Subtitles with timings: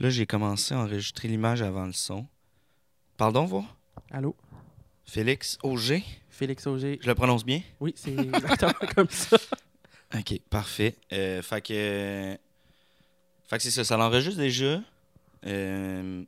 [0.00, 2.26] Là, j'ai commencé à enregistrer l'image avant le son.
[3.16, 3.66] Pardon, vous?
[4.12, 4.36] Allô?
[5.04, 6.04] Félix Auger.
[6.30, 7.00] Félix Auger.
[7.02, 7.62] Je le prononce bien?
[7.80, 9.36] Oui, c'est exactement comme ça.
[10.14, 10.94] OK, parfait.
[11.12, 12.38] Euh, fait que...
[13.48, 14.80] Fait que c'est ça, ça l'enregistre déjà.
[15.46, 16.24] Euh...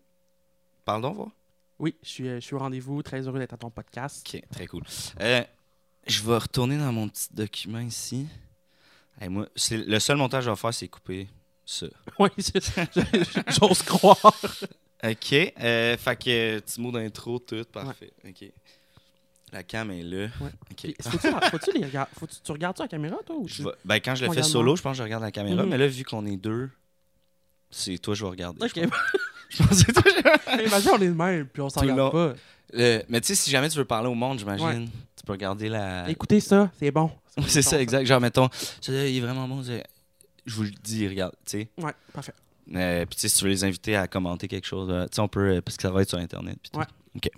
[0.84, 1.32] Pardon, vous?
[1.78, 3.02] Oui, je suis, euh, je suis au rendez-vous.
[3.04, 4.26] Très heureux d'être à ton podcast.
[4.26, 4.82] OK, très cool.
[5.20, 5.44] Euh,
[6.08, 8.26] je vais retourner dans mon petit document ici.
[9.20, 11.28] Hey, moi, c'est le seul montage que je vais faire, c'est couper
[11.70, 11.86] ça.
[12.18, 12.28] Oui,
[13.60, 14.16] j'ose croire.
[15.02, 15.32] OK.
[15.60, 18.12] Euh, fait que petit mot d'intro, tout, parfait.
[18.26, 18.50] OK.
[19.52, 20.26] La cam est là.
[20.40, 20.50] Ouais.
[20.70, 20.76] OK.
[20.76, 23.36] Puis, Faut-tu faut-tu les regarder- faut-tu- tu regardes ça à la caméra, toi?
[23.36, 24.76] Ou tu- ben, quand je le fais solo, moi.
[24.76, 25.62] je pense que je regarde la caméra.
[25.64, 25.68] Mhm.
[25.70, 26.70] Mais là, vu qu'on est deux,
[27.70, 28.64] c'est toi je vais regarder.
[28.64, 28.72] Ok.
[28.76, 28.92] Je pense,
[29.50, 30.02] Je pense que c'est toi
[30.58, 32.34] je- Imagine, on est de même, puis on s'en regarde pas.
[32.74, 35.68] Euh, mais tu sais, si jamais tu veux parler au monde, j'imagine, tu peux regarder
[35.68, 36.08] la.
[36.08, 37.10] Écoutez ça, c'est bon.
[37.48, 38.06] C'est ça, exact.
[38.06, 38.48] Genre, mettons,
[38.80, 39.62] celui-là, il est vraiment bon.
[40.46, 41.68] Je vous le dis, regarde, tu sais.
[41.78, 42.34] Ouais, parfait.
[42.74, 45.16] Euh, puis, tu sais, si tu veux les inviter à commenter quelque chose, euh, tu
[45.16, 46.58] sais, on peut, euh, parce que ça va être sur Internet.
[46.74, 46.84] Ouais.
[47.16, 47.30] OK.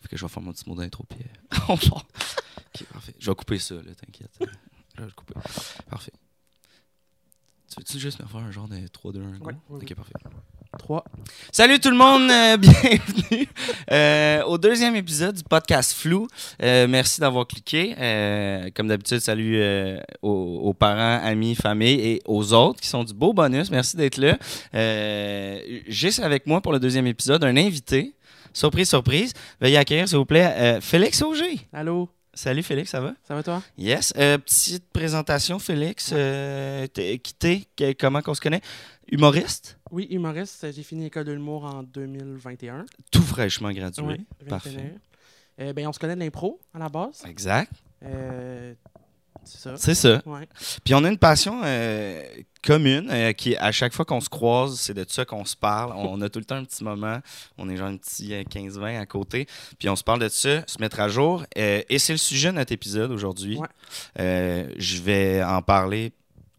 [0.00, 2.06] Fait que je vais faire mon petit mot d'intro, puis euh, on part.
[2.74, 3.14] OK, parfait.
[3.18, 4.30] Je vais couper ça, là, t'inquiète.
[4.94, 5.32] Je vais le couper.
[5.88, 6.12] Parfait.
[7.68, 9.46] Tu veux-tu juste me faire un genre de 3, 2, 1, go?
[9.46, 9.94] Ouais, oui, OK, oui.
[9.94, 10.12] parfait.
[10.78, 11.04] 3.
[11.50, 13.48] Salut tout le monde, euh, bienvenue
[13.90, 16.28] euh, au deuxième épisode du podcast Flou.
[16.62, 17.94] Euh, merci d'avoir cliqué.
[18.74, 19.62] Comme d'habitude, salut
[20.22, 23.70] aux, parents, amis, famille et aux autres qui sont du beau bonus.
[23.70, 24.38] Merci d'être là.
[24.72, 28.14] J'ai avec moi pour le deuxième épisode un invité.
[28.52, 29.32] Surprise, surprise.
[29.60, 31.60] Veuillez accueillir, s'il vous plaît, Félix Auger.
[31.72, 32.08] Allô?
[32.34, 33.14] Salut Félix, ça va?
[33.28, 33.62] Ça va, toi?
[33.76, 34.14] Yes.
[34.16, 36.10] Euh, petite présentation, Félix.
[36.14, 37.66] Euh, t'es- qui t'es?
[37.76, 38.62] Que- Comment qu'on se connaît?
[39.10, 39.78] Humoriste?
[39.90, 40.66] Oui, humoriste.
[40.72, 42.86] J'ai fini l'école de l'humour en 2021.
[43.10, 44.02] Tout fraîchement gradué.
[44.02, 44.70] Ouais, Parfait.
[44.70, 44.90] 21.
[45.60, 47.22] Euh, ben, on se connaît de l'impro, à la base.
[47.26, 47.70] Exact.
[49.44, 49.74] C'est ça?
[49.76, 50.22] C'est ça.
[50.26, 50.48] Ouais.
[50.84, 52.22] Puis on a une passion euh,
[52.64, 55.92] commune euh, qui, à chaque fois qu'on se croise, c'est de ça qu'on se parle.
[55.96, 57.18] On a tout le temps un petit moment.
[57.58, 59.46] On est genre un petit euh, 15-20 à côté.
[59.78, 61.44] Puis on se parle de ça, se mettre à jour.
[61.58, 63.58] Euh, et c'est le sujet de notre épisode aujourd'hui.
[63.58, 64.68] Ouais.
[64.78, 66.12] Je vais en parler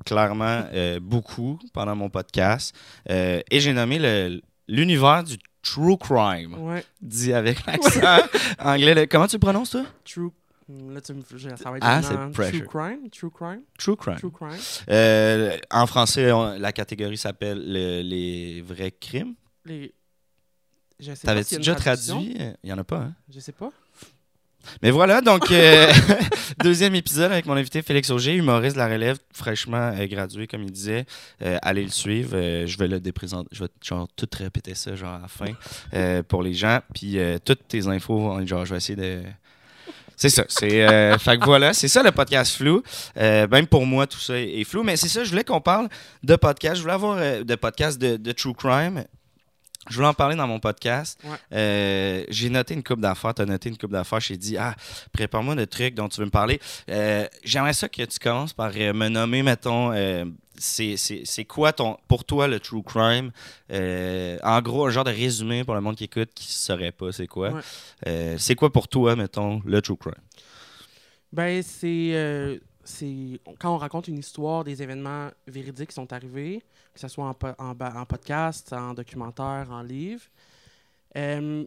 [0.06, 0.63] clairement
[1.02, 2.75] beaucoup pendant mon podcast.
[3.09, 6.84] Et j'ai nommé le- l'univers du true crime, Ouais.
[7.02, 8.02] dit avec l'accent
[8.59, 8.94] anglais.
[8.94, 9.84] Le- Comment tu le prononces, toi?
[10.03, 10.31] True.
[10.69, 11.22] Là, tu me.
[11.57, 12.01] Ça va être Ah,
[12.34, 12.59] pressure.
[12.59, 13.09] True crime?
[13.09, 13.62] True crime?
[13.78, 14.16] True crime.
[14.18, 14.57] True crime.
[14.90, 19.34] Euh, en français, on- la catégorie s'appelle le- les vrais crimes.
[19.66, 19.94] Les.
[21.00, 22.35] Je sais T'avais-tu déjà traduit?
[22.38, 23.13] Il n'y en a pas, hein?
[23.34, 23.72] Je sais pas.
[24.81, 25.91] Mais voilà, donc, euh,
[26.63, 30.63] deuxième épisode avec mon invité Félix Auger, humoriste de la relève, fraîchement euh, gradué, comme
[30.63, 31.06] il disait.
[31.41, 32.31] Euh, allez le suivre.
[32.66, 33.50] je vais le déprésenter.
[33.52, 36.79] Je vais genre tout répéter ça, genre à la fin, pour les gens.
[36.94, 39.23] Puis toutes tes infos, genre, je vais essayer de.
[40.16, 40.46] C'est ça.
[40.47, 42.84] C'est, euh, fait que voilà, c'est ça le podcast flou.
[43.18, 44.84] Euh, même pour moi, tout ça est, est flou.
[44.84, 45.90] Mais c'est ça, je voulais qu'on parle
[46.24, 46.78] de podcast.
[46.78, 49.03] Je voulais avoir euh, de podcast de, de true crime.
[49.90, 51.20] Je voulais en parler dans mon podcast.
[51.24, 51.38] Ouais.
[51.54, 53.34] Euh, j'ai noté une coupe d'affaires.
[53.34, 54.20] Tu as noté une coupe d'affaires.
[54.22, 54.76] J'ai dit, ah,
[55.12, 56.60] prépare-moi de trucs dont tu veux me parler.
[56.90, 60.26] Euh, J'aimerais ça que tu commences par euh, me nommer, mettons, euh,
[60.58, 63.32] c'est quoi ton, pour toi le true crime?
[63.70, 67.12] En gros, un genre de résumé pour le monde qui écoute qui ne saurait pas
[67.12, 67.50] c'est quoi.
[68.06, 68.36] Ouais.
[68.38, 70.14] C'est quoi pour toi, mettons, le true crime?
[71.34, 72.60] Ben, c'est.
[72.84, 76.64] C'est quand on raconte une histoire des événements véridiques qui sont arrivés,
[76.94, 80.24] que ce soit en, en, podcast, en documentaire, en livre.
[81.16, 81.66] Euh,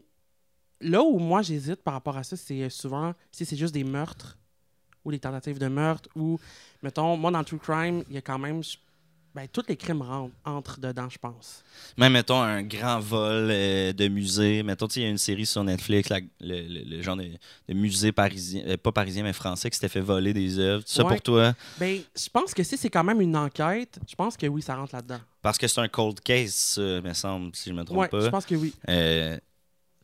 [0.80, 3.84] là où moi j'hésite par rapport à ça, c'est euh, souvent si c'est juste des
[3.84, 4.36] meurtres
[5.04, 6.38] ou des tentatives de meurtre ou,
[6.82, 8.62] mettons, moi dans true crime, il y a quand même.
[9.36, 11.62] Ben, tous les crimes rentrent, entrent dedans, je pense.
[11.98, 14.62] Même, mettons, un grand vol euh, de musée.
[14.62, 17.24] Mettons, il y a une série sur Netflix, la- le, le- le genre de,
[17.68, 20.82] de musée parisien, euh, pas parisien, mais français, qui s'était fait voler des œuvres.
[20.86, 21.10] Ça Ouais.
[21.12, 24.46] pour toi, Ben, je pense que si c'est quand même une enquête, je pense que
[24.46, 25.20] oui, ça rentre là-dedans.
[25.42, 28.20] parce que c'est un cold case, ça, me semble, si je me trompe Ouais, pas.
[28.20, 28.74] je pense que oui.
[28.88, 29.36] Euh,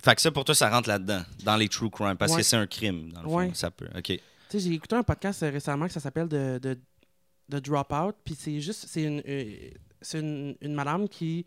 [0.05, 2.39] fait que ça, pour toi, ça rentre là-dedans, dans les true crime, parce Ouais.
[2.39, 3.55] que c'est un crime, dans le fond.
[3.55, 3.89] Ça peut.
[3.97, 4.03] OK.
[4.05, 6.77] Tu sais, j'ai écouté un podcast euh, récemment que ça s'appelle de, de,
[7.53, 9.71] de Dropout, puis c'est juste, c'est une, euh,
[10.15, 11.45] une, une madame qui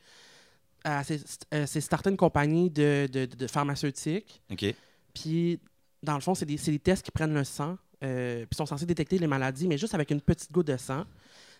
[0.88, 1.19] euh, s'est
[1.54, 4.74] euh, s'est starté une compagnie de, de, de pharmaceutique, OK.
[5.13, 5.60] puis
[6.04, 8.86] dans le fond, c'est des, des tests qui prennent le sang, euh, puis sont censés
[8.86, 11.06] détecter les maladies, mais juste avec une petite goutte de sang.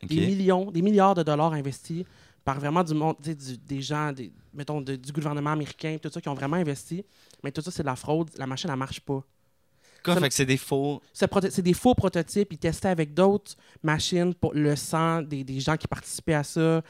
[0.07, 2.03] Des millions, des milliards de dollars investis
[2.44, 6.21] par vraiment du monde, du- des gens, des, mettons, de- du gouvernement américain, tout ça,
[6.21, 7.03] qui ont vraiment investi,
[7.44, 9.24] mais tout ça, c'est de la fraude, la machine, elle marche pas.
[10.13, 11.02] Fait que c'est des faux.
[11.13, 12.54] C'est des faux prototypes.
[12.54, 16.81] Ils testaient avec d'autres machines pour le sang des, des gens qui participaient à ça.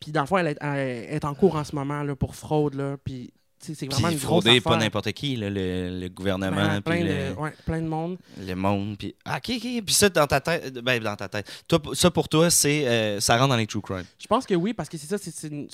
[0.00, 2.34] Puis dans le fond, elle est, elle est en cours en ce moment là, pour
[2.34, 2.74] fraude.
[2.74, 2.96] Là.
[3.04, 7.34] Puis c'est vraiment une grosse pas n'importe qui, là, le, le gouvernement, Ben, plein, le,
[7.34, 8.16] de, ouais, plein de monde.
[8.40, 8.96] le monde.
[8.98, 9.84] Puis, ah, ok, ok.
[9.84, 11.46] Puis ça, dans ta tête, ben, dans ta tête.
[11.68, 14.04] Toi, ça, pour toi, c'est euh, ça rentre dans les true crime.
[14.18, 15.68] Je pense que oui, parce que c'est ça, c'est une,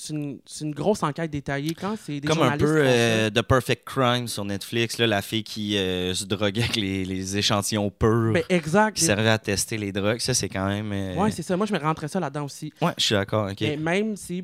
[0.61, 1.73] une- grosse enquête détaillée.
[1.73, 5.77] Quand c'est Comme un peu euh, The Perfect Crime sur Netflix, là, la fille qui
[5.77, 8.97] euh, se droguait avec les, les échantillons purs ben, exact.
[8.97, 10.19] qui servaient à tester les drogues.
[10.19, 10.91] Ça, c'est quand même.
[10.91, 11.55] euh, Ouais, c'est ça.
[11.55, 12.73] Moi, je me rentrais ça là-dedans aussi.
[12.81, 13.49] ouais, je suis d'accord.
[13.49, 13.61] ok.
[13.61, 14.43] Mais même si.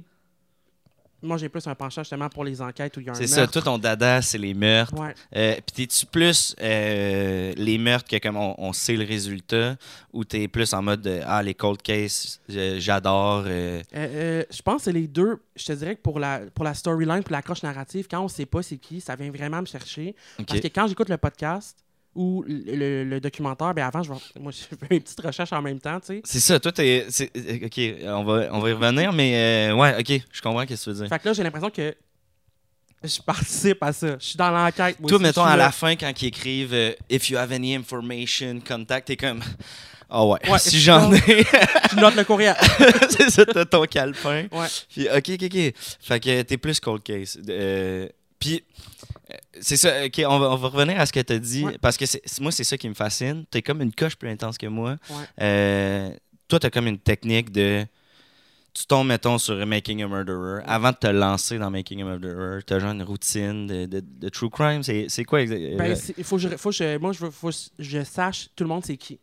[1.23, 3.27] Moi, j'ai plus un penchant justement pour les enquêtes où il y a un C'est
[3.27, 4.93] ça, tout ton dada, c'est les meurtres.
[4.99, 5.13] Ouais.
[5.35, 9.75] Euh, Puis t'es-tu plus euh, les meurtres que comme on, on sait le résultat
[10.11, 14.43] ou t'es plus en mode de, ah les cold cases euh, j'adore euh, Euh, euh,
[14.51, 15.41] je pense que c'est les deux.
[15.55, 18.27] Je te dirais que pour la, pour la storyline, pour la croche narrative, quand on
[18.27, 20.15] sait pas c'est qui, ça vient vraiment me chercher.
[20.45, 21.77] Parce que quand j'écoute le podcast
[22.15, 25.51] ou le, le- le documentaire, ben avant, je vais, moi, je fais mes petites recherches
[25.54, 26.21] en même temps, tu sais.
[26.24, 29.95] C'est ça, toi t'es euh, ok on va on va y revenir mais euh, ouais
[30.00, 31.07] ok je comprends ce que tu veux dire.
[31.10, 31.95] Fait que là, j'ai l'impression que
[33.04, 34.15] je participe à ça.
[34.19, 34.95] Je suis dans l'enquête.
[34.98, 38.60] Toi aussi, mettons à la fin quand ils écrivent euh, if you have any information
[38.65, 39.42] contact t'es comme
[40.10, 41.18] ah ouais, Ouais, si j'en ai
[41.92, 42.56] Je note le courriel.
[43.10, 44.45] c'est ça t'as ton calepin.
[44.51, 44.68] Ouais.
[44.89, 45.74] Puis, ok, ok, ok.
[46.00, 47.39] Fait que t'es plus cold case.
[47.50, 48.07] Euh,
[48.43, 48.63] puis,
[49.31, 51.77] euh, c'est ça, ok, on va, on va revenir à ce que t'as dit, Ouais.
[51.81, 52.05] parce que
[52.41, 53.45] moi, c'est ça qui me fascine.
[53.49, 54.97] T'es comme une coche plus intense que moi.
[55.09, 55.15] Ouais.
[55.41, 56.11] Euh,
[56.47, 57.85] toi, t'as comme une technique de.
[58.73, 60.63] Tu tombes, mettons, sur Making a Murderer.
[60.65, 64.29] Avant de te lancer dans Making a Murderer, t'as genre une routine de, de- de
[64.29, 64.81] true crime.
[64.81, 65.77] C'est quoi exactement?
[65.77, 68.49] Ben, c'est- il faut que je, faut je- moi, je veux, faut que je sache
[68.55, 69.19] tout le monde c'est qui.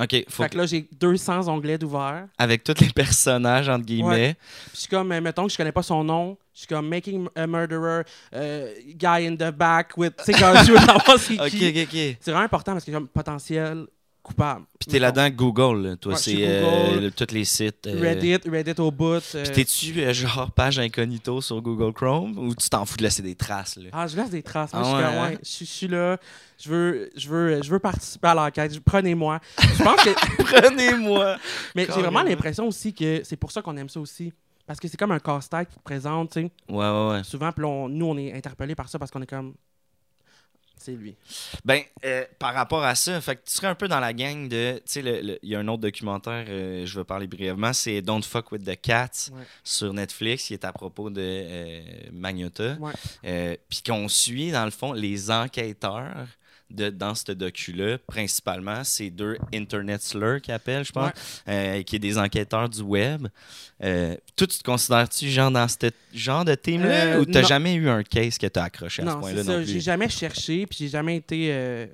[0.00, 2.26] Ok, faut Fait que là, j'ai 200 onglets d'ouverts.
[2.38, 4.34] avec tous les personnages, entre guillemets.
[4.66, 6.36] Puis je suis comme, euh, mettons que je connais pas son nom.
[6.52, 8.02] Je suis comme Making a Murderer,
[8.34, 10.14] euh, Guy in the back with.
[10.18, 11.68] Tu sais, quand je veux savoir c'est Ok, qui.
[11.68, 12.16] ok, ok.
[12.20, 13.86] C'est vraiment important parce que comme potentiel
[14.24, 14.64] coupable.
[14.80, 16.14] Puis t'es là-dedans Google, là, toi.
[16.14, 17.86] Ouais, c'est euh, le- tous les sites.
[17.86, 19.22] euh, Reddit, Reddit au bout.
[19.36, 23.02] euh, Puis t'es-tu euh, genre page incognito sur Google Chrome ou tu t'en fous de
[23.04, 23.90] laisser des traces, là?
[23.92, 24.72] Ah, je laisse des traces.
[24.72, 25.28] Moi, Ah je suis ouais, comme, hein?
[25.30, 26.16] ouais, je suis- je suis là.
[26.58, 28.80] Je veux, je veux, je veux participer à l'enquête.
[28.80, 29.38] Prenez-moi.
[29.60, 30.10] Je pense que.
[30.42, 31.36] Prenez-moi!
[31.76, 34.32] Mais j'ai vraiment l'impression aussi que c'est pour ça qu'on aime ça aussi.
[34.66, 36.50] Parce que c'est comme un casse-tête qui te présente, tu sais.
[36.70, 37.24] Ouais, ouais, ouais.
[37.24, 39.52] Souvent, puis là, nous, on est interpellés par ça parce qu'on est comme.
[40.84, 41.14] C'est lui.
[41.64, 44.48] Ben, euh, par rapport à ça, fait que tu serais un peu dans la gang
[44.48, 44.74] de.
[44.84, 48.22] Tu sais, il y a un autre documentaire, euh, je vais parler brièvement, c'est Don't
[48.22, 49.44] Fuck with the Cats Ouais.
[49.62, 51.80] sur Netflix, qui est à propos de euh,
[52.12, 52.76] Magnota.
[53.24, 56.26] Euh, Puis qu'on suit, dans le fond, les enquêteurs.
[56.70, 61.12] De, dans ce docu-là, principalement, c'est deux Internet slurs qu'ils appellent, je pense,
[61.46, 63.28] euh, qui est des enquêteurs du web.
[63.82, 67.48] Euh, toi, tu te considères-tu genre dans ce genre de team-là Euh, ou t'as non.
[67.48, 69.62] jamais eu un case que t'as accroché à ce point-là non ça.
[69.62, 71.88] J'ai jamais cherché, puis j'ai jamais été.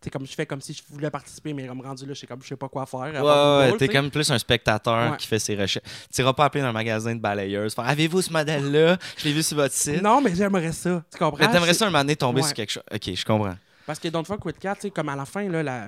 [0.00, 2.20] Tu sais, comme je fais comme si je voulais participer, mais comme rendu là, je
[2.20, 3.00] sais comme je sais pas quoi faire.
[3.00, 5.16] Ouais, ouais, t'es comme plus un spectateur Ouais.
[5.16, 5.86] qui fait ses recherches.
[6.14, 7.74] Tu iras pas appeler dans un magasin de balayeuses.
[7.74, 8.98] faire, Avez-vous ce modèle-là?
[9.16, 10.02] Je l'ai vu sur votre site.
[10.02, 11.02] Non, mais j'aimerais ça.
[11.10, 11.38] Tu comprends?
[11.38, 12.46] Mais t'aimerais C'est- ça un moment donné tomber Ouais.
[12.46, 12.82] sur quelque chose.
[12.92, 13.56] Ok, je comprends.
[13.86, 15.86] Parce que Fuck With Cat, tu sais, comme à la fin, là, la-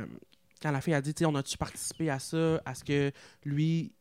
[0.63, 3.13] quand la fille a dit, on a-tu participé à ça, à ce que
[3.45, 3.93] lui,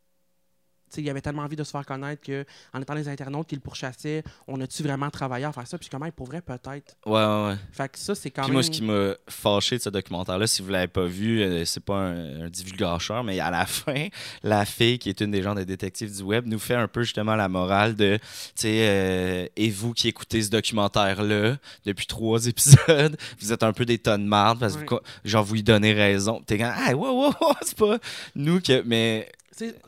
[0.96, 4.22] il avait tellement envie de se faire connaître qu'en étant les internautes qui le pourchassaient,
[4.46, 5.76] on a-tu vraiment travaillé à faire ça?
[5.78, 6.96] Puis comment il pourrait peut-être.
[7.06, 7.56] Ouais, ouais, ouais.
[7.72, 8.54] Fait que ça, c'est quand Puis même.
[8.54, 11.82] moi, ce qui m'a fâché de ce documentaire-là, si vous l'avez pas vu, euh, c'est
[11.84, 14.08] pas un, un divulgacheur, mais à la fin,
[14.42, 17.02] la fille, qui est une des gens des détectives du web, nous fait un peu
[17.02, 18.22] justement la morale de, tu
[18.56, 23.84] sais, euh, et vous qui écoutez ce documentaire-là depuis trois épisodes, vous êtes un peu
[23.84, 25.00] des tonnes de marde parce que Ouais.
[25.24, 26.40] genre vous lui donnez raison.
[26.46, 27.98] T'es comme, ah, wow, wow, wow, c'est pas
[28.34, 28.82] nous que.
[28.86, 29.28] Mais,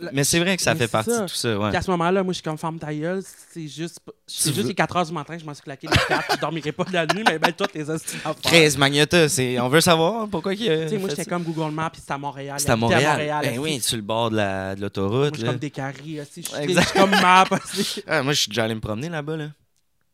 [0.00, 1.22] la- mais c'est vrai que ça Mais fait c'est partie ça.
[1.22, 1.76] de tout ça, ouais.
[1.76, 3.22] À ce moment-là, moi, je suis comme femme ta gueule,
[3.52, 3.98] c'est juste.
[4.26, 6.40] C'est juste veux- les 4 h du matin, je m'en suis claqué les 4, je
[6.40, 8.34] dormirai pas de la nuit, mais ben, les hosties d'affaires.
[8.42, 9.58] 13 Magnota, c'est...
[9.60, 12.56] on veut savoir pourquoi il a moi, j'étais comme Google Maps, puis c'était à Montréal.
[12.58, 13.18] C'est à Montréal.
[13.42, 13.58] ben esti.
[13.58, 15.34] oui, sur le bord de, la, l'autoroute.
[15.34, 16.42] je suis comme des caries, aussi.
[16.42, 18.02] Je suis comme map, aussi.
[18.06, 19.36] Ah, moi, je suis déjà allé me promener là-bas.
[19.36, 19.48] Là.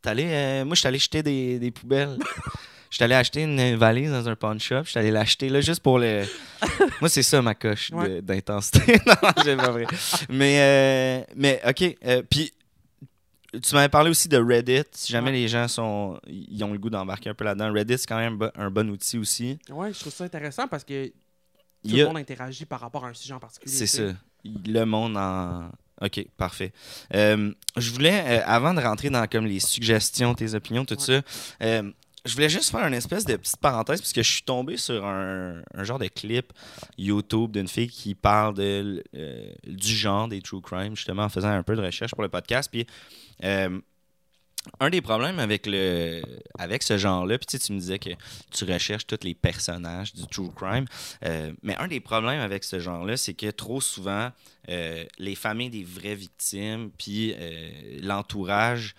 [0.03, 2.19] T'es allé, euh, moi, je suis allé jeter des, des poubelles.
[2.91, 4.85] Je suis allé acheter une valise dans un pawn shop.
[4.85, 6.25] Je suis allé l'acheter là juste pour le.
[7.01, 8.23] moi, c'est ça ma coche Ouais.
[8.23, 8.97] d'intensité.
[9.07, 9.87] non, c'est pas vrai.
[10.29, 11.97] Mais, euh, mais OK.
[12.05, 12.53] euh, Puis,
[13.63, 14.83] tu m'avais parlé aussi de Reddit.
[14.93, 15.37] Si jamais Ouais.
[15.37, 18.39] les gens sont, ils ont le goût d'embarquer un peu là-dedans, Reddit, c'est quand même
[18.55, 19.59] un bon- outil aussi.
[19.71, 21.13] Ouais, je trouve ça intéressant parce que tout
[21.97, 23.75] le monde interagit par rapport à un sujet en particulier.
[23.75, 24.03] C'est ça.
[24.45, 25.71] Le monde en.
[26.03, 26.73] OK, parfait.
[27.15, 31.01] Euh, je voulais, euh, avant de rentrer dans comme les suggestions, tes opinions, tout Ouais.
[31.01, 31.23] ça,
[31.63, 31.91] euh,
[32.27, 35.05] je voulais juste faire une espèce de petite parenthèse parce que je suis tombé sur
[35.05, 36.53] un, genre de clip
[36.99, 41.49] YouTube d'une fille qui parle de, euh, du genre des true crime, justement, en faisant
[41.49, 42.69] un peu de recherche pour le podcast.
[42.71, 42.87] Puis,
[43.45, 43.81] euh,
[44.81, 46.23] un des problèmes avec le
[46.59, 48.11] avec ce genre-là, puis tu, me disais que
[48.51, 50.85] tu recherches tous les personnages du true crime,
[51.25, 54.31] euh, mais un des problèmes avec ce genre-là, c'est que trop souvent,
[54.69, 57.71] euh, les familles des vraies victimes, puis euh,
[58.03, 58.95] l'entourage,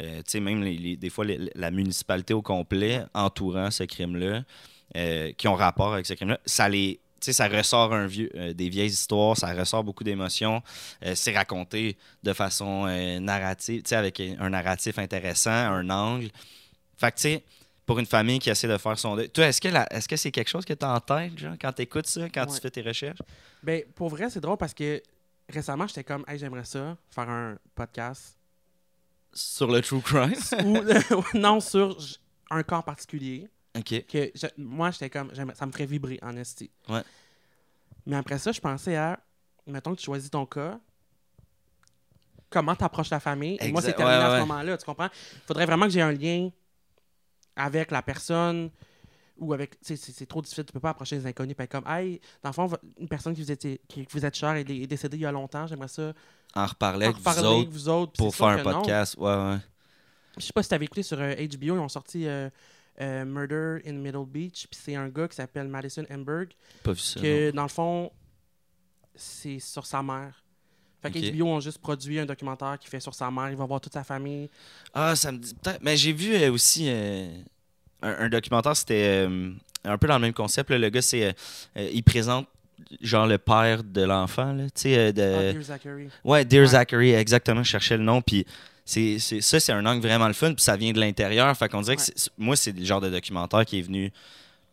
[0.00, 4.44] euh, tu sais, même les- des fois les- la municipalité au complet entourant ce crime-là,
[5.38, 7.00] qui ont rapport avec ce crime-là, ça les
[7.30, 10.60] ça ressort un vieux, euh, des vieilles histoires, ça ressort beaucoup d'émotions.
[11.04, 16.30] Euh, c'est raconté de façon euh, narrative, tu sais, avec un narratif intéressant, un angle.
[16.96, 17.44] Fait que, tu sais,
[17.86, 19.28] pour une famille qui essaie de faire son deuil.
[19.30, 21.54] Toi, est-ce que, la- est-ce que c'est quelque chose que tu as en tête, genre,
[21.60, 22.54] quand tu écoutes ça, quand Ouais.
[22.54, 23.18] tu fais tes recherches?
[23.62, 25.00] Ben, pour vrai, c'est drôle parce que
[25.48, 28.36] récemment, j'étais comme, hey, j'aimerais ça, faire un podcast.
[29.34, 30.34] Sur le true crime?
[30.64, 30.78] Ou,
[31.38, 31.96] non, sur
[32.50, 33.48] un cas en particulier.
[33.76, 34.06] OK.
[34.06, 36.70] que je- moi, j'étais comme, ça me ferait vibrer en esti.
[36.88, 37.02] Ouais.
[38.06, 39.18] Mais après ça, je pensais à,
[39.66, 40.78] mettons que tu choisis ton cas,
[42.50, 43.56] comment tu approches la famille?
[43.60, 45.08] Et moi, c'est terminé Ouais, à ce moment-là, tu comprends?
[45.34, 46.50] Il faudrait vraiment que j'ai un lien
[47.56, 48.70] avec la personne
[49.38, 49.76] ou avec.
[49.80, 51.56] C'est trop difficile, tu peux pas approcher les inconnus.
[51.56, 54.54] Puis comme, hey, dans le fond, une personne qui vous, était, qui vous êtes chère
[54.54, 56.12] est, est décédée il y a longtemps, j'aimerais ça
[56.54, 58.12] En reparler en avec vous autres avec vous autres.
[58.12, 58.62] Puis pour faire un non.
[58.64, 59.16] podcast.
[59.16, 59.58] Ouais, ouais.
[60.38, 62.48] Je sais pas si t'avais écouté sur euh, HBO, ils ont sorti euh,
[63.00, 66.48] euh, Murder in Middle Beach, puis c'est un gars qui s'appelle Madison Emberg,
[66.82, 67.18] Pas vu ça.
[67.20, 67.22] non.
[67.24, 68.10] que dans le fond,
[69.14, 70.42] c'est sur sa mère.
[71.00, 71.34] Fait que Ok.
[71.36, 73.92] HBO ont juste produit un documentaire qui fait sur sa mère, il va voir toute
[73.92, 74.48] sa famille.
[74.94, 75.80] Ah, ça me dit peut-être.
[75.82, 77.26] Mais j'ai vu euh, aussi euh,
[78.02, 79.28] un, un documentaire, c'était
[79.84, 80.70] un peu dans le même concept.
[80.70, 80.78] là.
[80.78, 81.34] Le gars, c'est.
[81.76, 82.46] il présente
[83.00, 84.64] genre le père de l'enfant, là.
[84.66, 85.22] Tu sais, de.
[85.22, 86.08] Ah, Dear Zachary.
[86.24, 86.68] Ouais, Dear Ouais.
[86.68, 88.22] Zachary, exactement, je cherchais le nom.
[88.22, 88.46] Puis
[89.18, 91.56] c'est, ça, c'est un angle vraiment le fun, puis ça vient de l'intérieur.
[91.56, 92.12] Fait qu'on dirait que Ouais.
[92.38, 94.12] moi, c'est le genre de documentaire qui est venu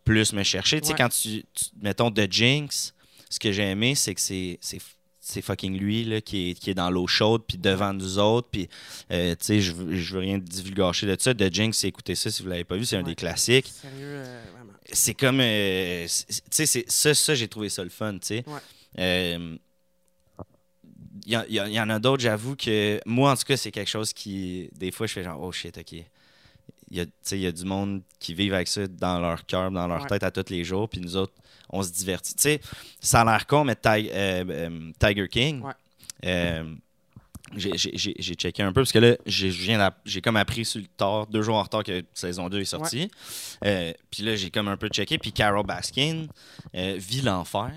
[0.04, 0.82] plus me chercher.
[0.82, 1.44] Tu sais, quand tu,
[1.82, 2.94] Mettons, The Jinx,
[3.30, 4.58] ce que j'ai aimé, c'est que c'est.
[4.62, 4.80] c'est
[5.22, 8.48] c'est fucking lui là, qui, est, qui est dans l'eau chaude puis devant nous autres
[8.52, 8.68] puis
[9.12, 12.42] euh, tu sais je je veux rien divulgacher de ça The Jinx écoutez ça si
[12.42, 14.42] vous l'avez pas vu c'est un des classiques euh,
[14.92, 16.08] c'est comme euh,
[16.50, 19.38] tu sais ça ça j'ai trouvé ça le fun tu sais Ouais.
[21.32, 24.70] Il y, en a d'autres j'avoue que moi en tout cas c'est quelque chose qui
[24.76, 27.48] des fois je fais genre oh shit ok il y a tu sais il y
[27.48, 30.08] a du monde qui vivent avec ça dans leur cœur dans leur Ouais.
[30.08, 31.34] tête à tous les jours puis nous autres
[31.70, 32.62] on se divertit tu sais
[33.00, 35.74] ça a l'air con mais euh, euh, Tiger King Ouais.
[36.26, 36.74] euh,
[37.56, 41.58] j'ai- checké un peu parce que là, j'ai comme appris sur le tard, deux jours
[41.58, 43.10] en retard que saison 2 est sortie.
[43.66, 45.18] Euh, puis là, j'ai comme un peu checké.
[45.18, 46.28] Puis Carol Baskin
[46.76, 47.72] euh, vit l'enfer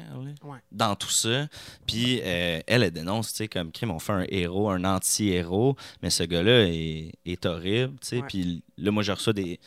[0.44, 0.58] Ouais.
[0.70, 1.48] dans tout ça.
[1.86, 5.76] Puis euh, elle, elle dénonce, tu sais, comme crime, on fait un héros, un anti-héros,
[6.02, 8.22] mais ce gars-là est, est horrible, tu sais.
[8.28, 9.58] Puis là, moi, je reçois des.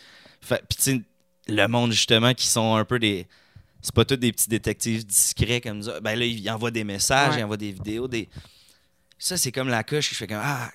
[0.41, 1.01] Fait- Puis tu sais,
[1.47, 3.27] le monde, justement, qui sont un peu des.
[3.81, 5.99] C'est pas tous des petits détectives discrets comme ça.
[5.99, 7.41] Ben là, ils envoient des messages, Ouais.
[7.41, 8.27] ils envoient des vidéos, des.
[9.17, 10.09] Ça, c'est comme la coche.
[10.11, 10.71] Je fais comme Ah.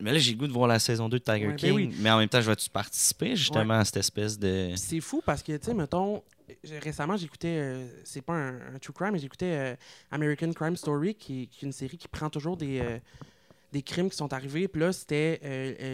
[0.00, 1.72] Mais là, j'ai le goût de voir la saison 2 de Tiger Ouais, ben King.
[1.74, 1.94] oui.
[2.00, 4.72] Mais en même temps, je vais-tu participer justement à cette espèce de.
[4.76, 6.22] C'est fou parce que, tu sais, mettons,
[6.82, 9.76] récemment, j'écoutais, euh, c'est pas un, un true crime, mais j'écoutais euh,
[10.10, 12.98] American Crime Story, qui, qui est une série qui prend toujours des, euh,
[13.72, 14.68] des crimes qui sont arrivés.
[14.68, 15.40] Puis là, c'était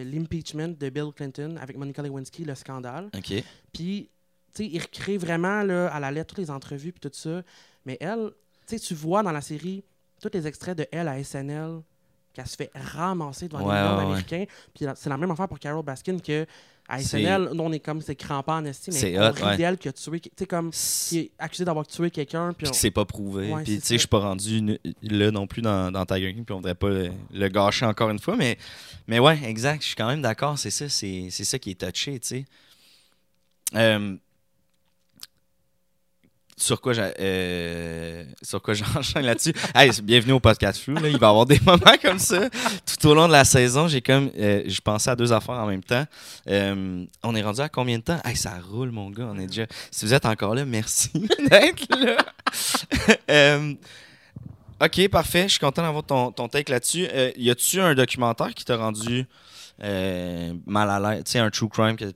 [0.04, 3.08] l'impeachment de Bill Clinton avec Monica Lewinsky, le scandale.
[3.16, 3.32] OK.
[3.72, 4.10] Puis,
[4.52, 7.42] tu sais, il recrée vraiment là, à la lettre toutes les entrevues puis tout ça.
[7.86, 8.32] Mais elle,
[8.66, 9.84] tu sais, tu vois dans la série
[10.22, 11.80] tous les extraits de elle à SNL
[12.32, 14.02] qu'elle se fait ramasser devant Ouais, les ouais, ouais.
[14.04, 14.44] d'Américains.
[14.74, 16.46] Puis c'est la même affaire pour Carol Baskin que
[16.88, 19.56] à C'est- SNL, nous, on est comme, c'est crampant en estime, C'est mais ouais.
[19.56, 22.52] d'elle qui a tué, tu sais, comme, qui est accusé d'avoir tué quelqu'un.
[22.54, 23.52] Puis on- c'est pas prouvé.
[23.64, 26.44] Puis c'est tu sais, je suis pas rendu là non plus dans, dans Tiger King,
[26.44, 28.36] puis on voudrait pas le, le gâcher encore une fois.
[28.36, 28.58] Mais,
[29.06, 31.80] mais ouais, exact, je suis quand même d'accord, c'est ça, c'est c'est ça qui est
[31.80, 32.44] touché, tu sais.
[33.74, 34.16] Euh,
[36.56, 38.24] sur quoi euh,
[38.68, 39.52] j'enchaîne là-dessus.
[39.74, 42.48] Hey, bienvenue au podcast flou il va y avoir des moments comme ça.
[42.50, 45.66] Tout au long de la saison j'ai comme euh, je pensais à deux affaires en
[45.66, 46.04] même temps.
[46.48, 48.18] Euh, on est rendu à combien de temps?
[48.24, 51.10] Hey, ça roule mon gars on est déjà si vous êtes encore là merci
[51.50, 53.58] d'être là.
[54.80, 55.44] Ok parfait.
[55.44, 57.06] Je suis content d'avoir ton, ton take là-dessus.
[57.36, 59.26] Y a-tu un documentaire qui t'a rendu
[59.78, 61.24] mal à l'aise?
[61.24, 62.12] Tu sais un true crime que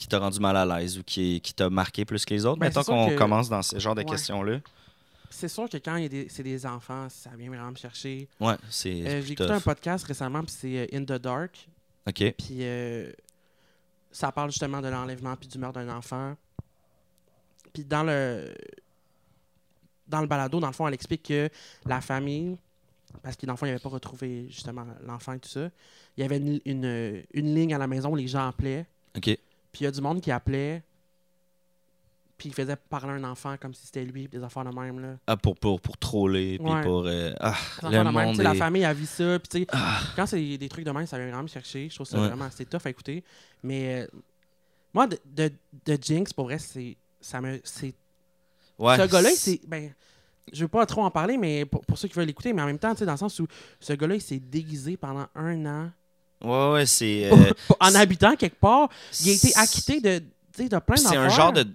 [0.00, 2.58] qui t'a rendu mal à l'aise ou qui, qui t'a marqué plus que les autres?
[2.58, 4.06] Ben, Mettons qu'on que- commence dans ce genre de Ouais.
[4.06, 4.60] questions-là?
[5.28, 8.28] C'est sûr que quand c'est des enfants, ça vient vraiment me chercher.
[8.40, 8.90] Ouais, c'est.
[9.06, 11.68] Euh, J'ai écouté un podcast récemment, puis c'est euh, In the Dark.
[12.08, 12.34] OK.
[12.36, 13.12] Puis euh,
[14.10, 16.34] ça parle justement de l'enlèvement puis du meurtre d'un enfant.
[17.72, 18.52] Puis dans le
[20.08, 21.48] dans le balado, dans le fond, elle explique que
[21.86, 22.56] la famille,
[23.22, 25.70] parce que dans le fond, il n'avait pas retrouvé justement l'enfant et tout ça,
[26.16, 28.86] il y avait une, une, une ligne à la maison où les gens appelaient.
[29.16, 29.38] OK.
[29.72, 30.82] Puis il y a du monde qui appelait
[32.36, 34.98] puis il faisait parler un enfant comme si c'était lui, des affaires de même.
[34.98, 35.16] Là.
[35.26, 36.80] Ah, pour, pour, pour troller, puis Ouais.
[36.80, 37.04] pour.
[37.06, 38.40] euh, ah, le de même.
[38.40, 41.04] La famille a vu ça, puis tu sais, Ah, quand c'est des trucs de même,
[41.06, 41.90] ça vient vraiment me chercher.
[41.90, 42.28] Je trouve ça Ouais.
[42.28, 43.22] vraiment assez tough à écouter.
[43.62, 44.06] Mais euh,
[44.94, 45.52] moi, de, de,
[45.84, 46.96] de Jinx, pour vrai, c'est.
[47.20, 47.92] Ça me, c'est
[48.78, 49.60] ouais, ce gars-là, c'est.
[49.68, 49.92] Ben,
[50.50, 52.66] je veux pas trop en parler, mais pour, pour ceux qui veulent l'écouter, mais en
[52.66, 53.46] même temps, tu sais, dans le sens où
[53.78, 55.90] ce gars-là, il s'est déguisé pendant un an.
[56.42, 57.30] Ouais, ouais, c'est.
[57.30, 57.36] euh,
[57.80, 58.88] en habitant quelque part,
[59.22, 60.18] il a été acquitté de,
[60.58, 61.66] de plein C'est un genre de.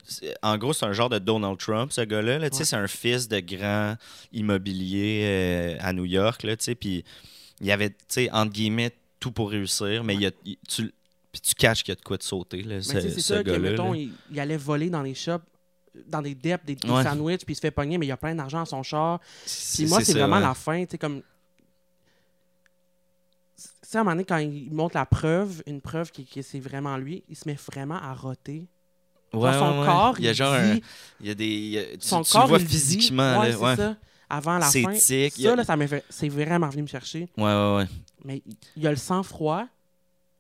[0.42, 2.40] En gros, c'est un genre de Donald Trump, ce gars-là.
[2.40, 2.48] là.
[2.48, 2.64] Ouais.
[2.64, 3.96] C'est un fils de grand
[4.34, 6.44] immobilier euh, à New York.
[6.44, 7.04] Là, puis
[7.62, 10.94] il avait, tu sais, entre guillemets, tout pour réussir, mais il y a, il- tu,
[11.32, 13.44] puis tu caches qu'il y a de quoi de sauter, là, ce, c'est ce ça
[13.44, 13.92] que, gars-là.
[13.96, 15.42] il, il allait voler dans les shops,
[16.08, 17.04] dans des depths, des, des Ouais.
[17.04, 19.20] sandwichs, puis il se fait pogner, mais il y a plein d'argent dans son char.
[19.74, 20.42] Puis moi, c'est vraiment ouais.
[20.42, 21.22] la fin, tu sais, comme...
[23.86, 26.42] Tu sais, à un moment donné, quand il montre la preuve, une preuve qui, que
[26.42, 28.68] c'est vraiment lui, il se met vraiment à roter.
[29.32, 30.80] Ouais, Dans son ouais, corps, il y a il genre dit- un-
[31.22, 32.72] il y a des il y a- tu, Son tu corps, le vois il dit-
[32.74, 33.96] physiquement ouais, là, ça.
[34.30, 36.04] Avant la C'est fin, tic, ça, a- là, ça fait...
[36.10, 37.28] C'est vraiment venu me chercher.
[37.38, 37.86] ouais ouais ouais
[38.24, 38.42] Mais
[38.76, 39.66] il- a le sang-froid,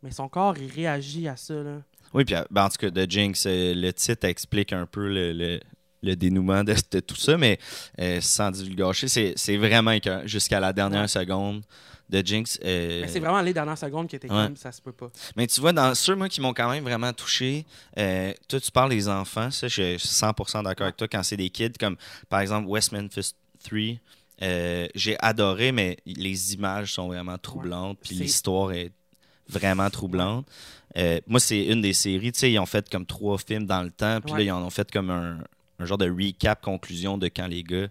[0.02, 1.82] mais son corps, il réagit à ça, là.
[2.14, 5.34] oui puis ben, en tout cas de Jinx euh, le titre explique un peu le,
[5.34, 5.60] le,
[6.02, 7.60] le dénouement de, de tout ça mais
[8.00, 11.64] euh, sans divulgacher c'est c'est vraiment jusqu'à la dernière seconde
[12.09, 14.45] de Jinx euh, Mais c'est vraiment les dernières secondes qui étaient Ouais.
[14.45, 15.09] comme ça se peut pas.
[15.35, 17.65] Mais tu vois, dans ceux, moi, qui m'ont quand même vraiment touché,
[17.97, 21.38] euh, toi, tu parles des enfants, ça, je suis 100% d'accord avec toi quand c'est
[21.38, 21.95] des kids, comme
[22.29, 23.33] par exemple West Memphis
[23.63, 23.79] 3.
[24.43, 28.91] euh, j'ai adoré, mais les images sont vraiment troublantes, puis l'histoire est
[29.50, 30.45] vraiment troublante.
[30.97, 33.81] Euh, moi, c'est une des séries, tu sais, ils ont fait comme trois films dans
[33.83, 35.39] le temps, puis là, ils en ont fait comme un,
[35.79, 37.88] un genre de recap, conclusion de quand les gars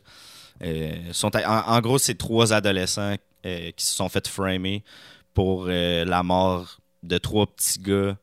[0.62, 1.35] euh, sont...
[1.35, 3.14] à- en, en gros, c'est trois adolescents
[3.45, 4.83] euh, qui se sont fait framer
[5.35, 8.17] pour euh, la mort de trois petits gars.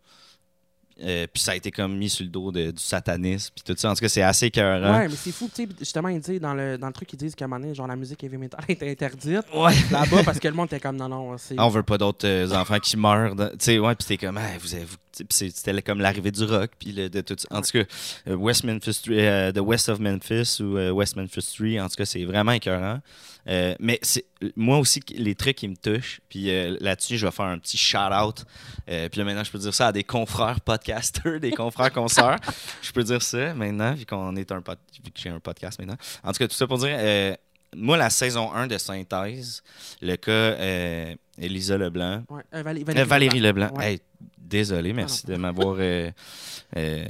[1.04, 3.74] Euh, puis ça a été comme mis sur le dos de- du satanisme, puis tout
[3.80, 3.90] ça.
[3.90, 5.00] En tout cas, c'est assez écœurant.
[5.00, 7.18] Ouais, mais c'est fou, tu sais, justement, ils disent dans le, dans le truc, ils
[7.18, 9.74] disent qu'à un moment donné, genre la musique heavy metal est interdite Ouais.
[9.90, 11.56] là-bas parce que le monde était comme non, non, c'est.
[11.58, 13.36] Ah, on veut pas d'autres euh, enfants qui meurent.
[13.36, 14.98] Tu sais, ouais, puis c'était comme, Hey, vous avez, vous-
[15.30, 17.48] c'était comme l'arrivée du rock, puis le- de tout ça.
[17.52, 17.84] En tout cas,
[18.28, 21.90] euh, West Memphis 3, euh, The West of Memphis ou euh, West Memphis 3, en
[21.90, 23.00] tout cas, c'est vraiment écœurant.
[23.48, 24.26] Euh, mais c'est
[24.56, 27.78] moi aussi, les trucs qui me touchent, puis euh, là-dessus, je vais faire un petit
[27.78, 28.46] shout-out.
[28.90, 32.38] Euh, puis là, maintenant, je peux dire ça à des confrères podcasters, des confrères consoeurs.
[32.82, 35.80] je peux dire ça maintenant, vu qu'on est un pod- vu que j'ai un podcast
[35.80, 35.98] maintenant.
[36.24, 36.98] En tout cas, tout ça pour dire,
[37.76, 39.64] moi, la saison 1 de Synthèse,
[40.02, 43.72] le cas euh, Elisa Leblanc, Ouais, euh, euh, Valérie Leblanc.
[43.76, 43.94] Ouais.
[43.94, 44.00] Hey,
[44.38, 45.76] désolé, merci Ah de m'avoir.
[45.80, 46.12] euh,
[46.78, 47.06] euh,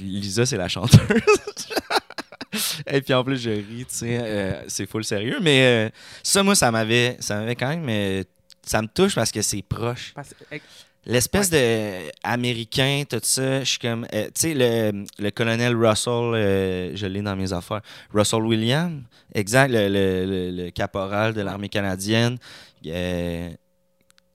[0.00, 0.98] Lisa, c'est la chanteuse.
[2.86, 5.38] Et puis en plus, je ris, tu sais, c'est full sérieux.
[5.40, 5.90] Mais
[6.22, 8.24] ça, moi, ça m'avait, ça m'avait quand même.
[8.62, 10.12] ça me touche parce que c'est proche.
[10.50, 10.60] Eh,
[11.04, 14.06] L'espèce de américain, tout ça, je suis comme.
[14.12, 17.80] tu sais, le, le colonel Russell, je l'ai dans mes affaires.
[18.12, 19.02] Russell Williams,
[19.34, 22.36] exact, le, le- le- caporal de l'armée canadienne,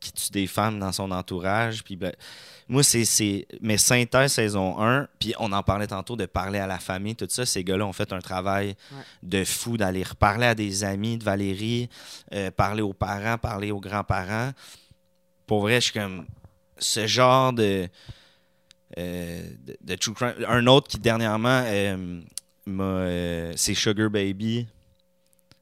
[0.07, 1.83] qui tue des femmes dans son entourage.
[1.83, 2.11] Puis ben,
[2.67, 3.05] moi, c'est.
[3.05, 7.15] c'est- Mais Synthèse saison 1, puis on en parlait tantôt de parler à la famille,
[7.15, 7.45] tout ça.
[7.45, 8.97] Ces gars-là ont fait un travail Ouais.
[9.23, 11.89] de fou d'aller reparler à des amis de Valérie,
[12.33, 14.51] euh, parler aux parents, parler aux grands-parents.
[15.45, 16.25] Pour vrai, je suis comme
[16.77, 17.87] ce genre de,
[18.97, 20.33] euh, de, de true crime.
[20.47, 22.21] Un autre qui dernièrement euh,
[23.55, 24.67] c'est Sugar Baby.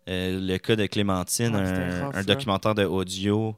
[0.07, 2.23] Euh, le cas de Clémentine, c'était un, rough, un ça.
[2.23, 3.55] documentaire de audio.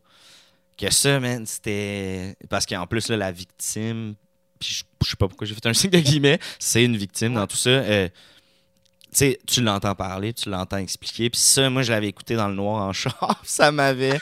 [0.78, 2.36] Que ça, man, c'était.
[2.50, 4.16] Parce qu'en plus, là, la victime.
[4.60, 6.40] Puis je, sais pas pourquoi j'ai fait un signe de guillemets.
[6.60, 7.70] C'est une victime dans tout ça.
[7.70, 8.10] Euh,
[9.12, 11.30] tu l'entends parler, tu l'entends expliquer.
[11.30, 13.42] Puis ça, moi, je l'avais écouté dans le noir en char.
[13.44, 14.20] Ça m'avait.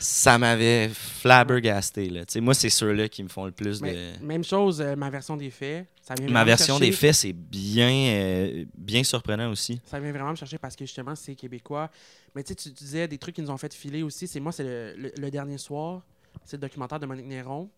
[0.00, 2.10] Ça m'avait flabbergasté.
[2.10, 2.26] Là.
[2.26, 4.24] Tu sais, moi, c'est ceux-là qui me font le plus mais de.
[4.24, 5.86] Même chose, euh, ma version des faits.
[6.02, 9.80] Ça vient Ma version des faits, c'est bien, euh, bien surprenant aussi.
[9.86, 11.90] Ça vient vraiment me chercher parce que justement, c'est québécois.
[12.34, 14.26] Mais tu sais, tu disais des trucs qui nous ont fait filer aussi.
[14.26, 16.02] C'est moi, c'est le, le- le dernier soir.
[16.44, 17.70] C'est le documentaire de Monique Néron.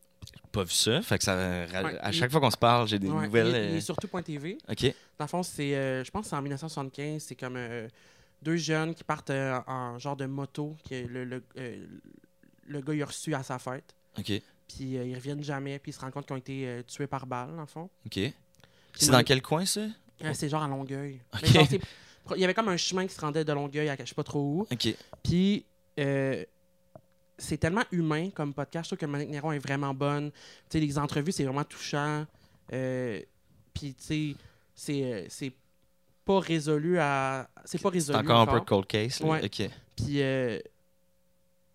[0.51, 1.03] Pas vu ça.
[1.03, 3.49] Fait que ça, Ouais, à il- chaque fois qu'on se parle, j'ai des Ouais, nouvelles.
[3.49, 4.59] Il euh, est sur tout.tv.
[4.69, 4.83] OK.
[5.19, 7.23] Dans le fond, c'est, euh, je pense que c'est en 1975.
[7.23, 7.87] C'est comme euh,
[8.43, 10.75] deux jeunes qui partent euh, en genre de moto.
[10.89, 11.43] Que le, le,
[12.67, 13.95] le gars, il a reçu à sa fête.
[14.19, 14.25] OK.
[14.27, 14.43] Puis
[14.85, 15.79] ils reviennent jamais.
[15.79, 17.91] Puis ils se rendent compte qu'ils ont été tués par balle, dans le fond.
[18.07, 18.19] OK.
[18.95, 19.83] C'est dans quel coin, ça?
[20.33, 21.21] C'est genre à Longueuil.
[22.35, 24.25] Il y avait comme un chemin qui se rendait de Longueuil à je sais pas
[24.25, 24.67] trop où.
[24.71, 24.97] OK.
[25.23, 25.65] Puis,
[26.01, 26.45] euh,
[27.39, 28.87] c'est tellement humain comme podcast.
[28.87, 30.31] Je trouve que Monique Néron est vraiment bonne.
[30.31, 30.39] Tu
[30.71, 32.27] sais, les entrevues, c'est vraiment touchant.
[32.73, 33.21] Euh,
[33.75, 34.37] puis, tu sais,
[34.75, 35.53] c'est, euh, c'est
[36.25, 37.49] pas résolu à.
[37.65, 38.19] C'est pas résolu.
[38.19, 39.21] encore un peu cold case.
[39.21, 39.45] Ouais.
[39.45, 39.71] OK.
[39.95, 40.59] Puis, euh,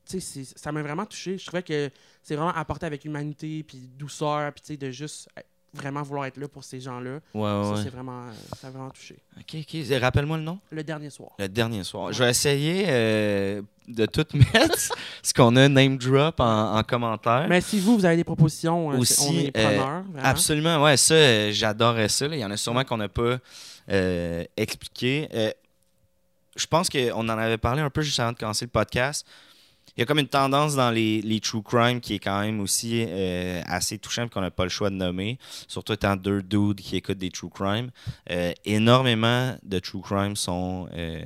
[0.06, 1.38] tu sais, ça m'a vraiment touché.
[1.38, 1.90] Je trouvais que
[2.22, 5.30] c'est vraiment apporté avec humanité, puis douceur, puis tu sais, de juste.
[5.74, 7.20] Vraiment vouloir être là pour ces gens-là.
[7.34, 7.80] Ouais, Ça, ouais.
[7.84, 9.18] c'est vraiment, euh, ça a vraiment touché.
[9.40, 10.00] Ok, ok.
[10.02, 10.60] Rappelle-moi le nom.
[10.72, 11.32] Le dernier soir.
[11.40, 12.08] Le dernier soir.
[12.08, 12.14] Ouais.
[12.14, 14.78] Je vais essayer euh, de tout mettre
[15.24, 17.46] ce qu'on a name drop en, en commentaire.
[17.48, 20.04] Mais si vous, vous avez des propositions, euh, Aussi, on est euh, preneurs.
[20.24, 22.28] Absolument, ouais, ça, euh, j'adorais ça.
[22.28, 22.36] là.
[22.36, 23.38] Il y en a sûrement qu'on n'a pas
[23.90, 25.30] euh, expliqué.
[25.34, 25.52] Euh,
[26.56, 29.26] je pense qu'on en avait parlé un peu juste avant de commencer le podcast.
[29.98, 32.62] Il y a comme une tendance dans les, les true crime qui est quand même
[32.62, 36.80] aussi euh, assez touchante qu'on n'a pas le choix de nommer, surtout étant deux dudes
[36.80, 37.92] qui écoutent des true crime.
[38.30, 41.22] Euh, énormément de true crime sont euh,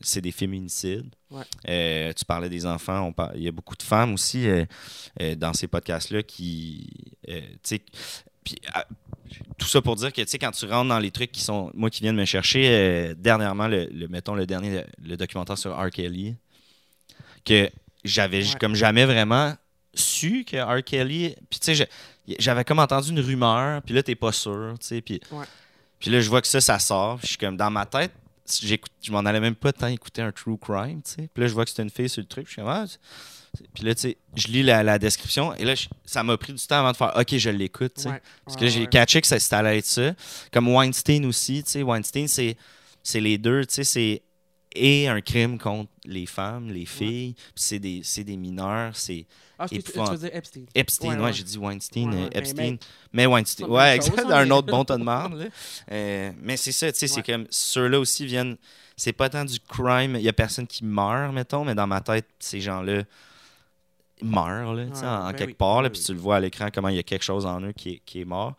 [0.00, 1.06] c'est des féminicides.
[1.30, 1.42] Ouais.
[1.68, 4.46] Euh, tu parlais des enfants, on par- il y a beaucoup de femmes aussi
[5.36, 6.88] dans ces podcasts-là qui,
[8.42, 8.86] puis, ah,
[9.58, 11.70] tout ça pour dire que, tu sais, quand tu rentres dans les trucs qui sont,
[11.74, 15.58] moi qui viens de me chercher, dernièrement, le, le- mettons le dernier, le, le documentaire
[15.58, 15.90] sur R.
[15.90, 16.34] Kelly,
[17.44, 17.70] que
[18.04, 18.58] j'avais Ouais.
[18.60, 19.54] comme jamais vraiment
[19.94, 20.82] su que R.
[20.84, 21.88] Kelly, puis tu sais,
[22.38, 25.44] j'avais comme entendu une rumeur, puis là, t'es pas sûr, tu sais, puis Ouais.
[25.98, 28.12] puis là, je vois que ça, ça sort, puis je suis comme, dans ma tête,
[28.60, 31.54] je m'en allais même pas tant écouter un true crime, tu sais, puis là, je
[31.54, 32.98] vois que c'était une fille sur le truc, puis je suis comme, ah, c'est-
[33.74, 36.52] puis là, tu sais, je lis la, la description, et là, je- ça m'a pris
[36.52, 38.08] du temps avant de faire, ok, je l'écoute, tu sais.
[38.10, 38.22] Ouais.
[38.44, 38.86] Parce que là, j'ai ouais.
[38.86, 40.12] catché que ça ça allait être ça.
[40.52, 42.56] Comme Weinstein aussi, tu sais, Weinstein, c'est,
[43.02, 44.22] c'est les deux, tu sais, c'est
[44.78, 49.26] et un crime contre les femmes, les filles, c'est des, des mineurs, c'est
[49.58, 50.64] Ah, tu, veux dire Epstein.
[50.74, 52.78] Epstein, Ouais, j'ai dit Weinstein, euh, Epstein, mais-
[53.12, 55.50] mais, Weinstein, ouais, exact, chose, un mais- autre bon tas de marde.
[55.90, 58.56] Euh, mais c'est ça, tu sais, c'est comme, ceux-là aussi viennent,
[58.96, 62.00] c'est pas tant du crime, il y a personne qui meurt, mettons, mais dans ma
[62.00, 63.02] tête, ces gens-là
[64.22, 66.06] meurent, là, tu sais, Ouais, en, en quelque oui, part, là, ben puis oui.
[66.06, 68.02] tu le vois à l'écran, comment il y a quelque chose en eux qui est,
[68.04, 68.54] qui est mort.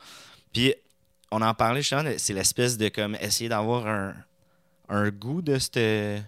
[0.54, 0.74] Puis,
[1.32, 4.16] on en parlait justement, c'est l'espèce de, comme, essayer d'avoir un,
[4.90, 6.24] un goût de cette-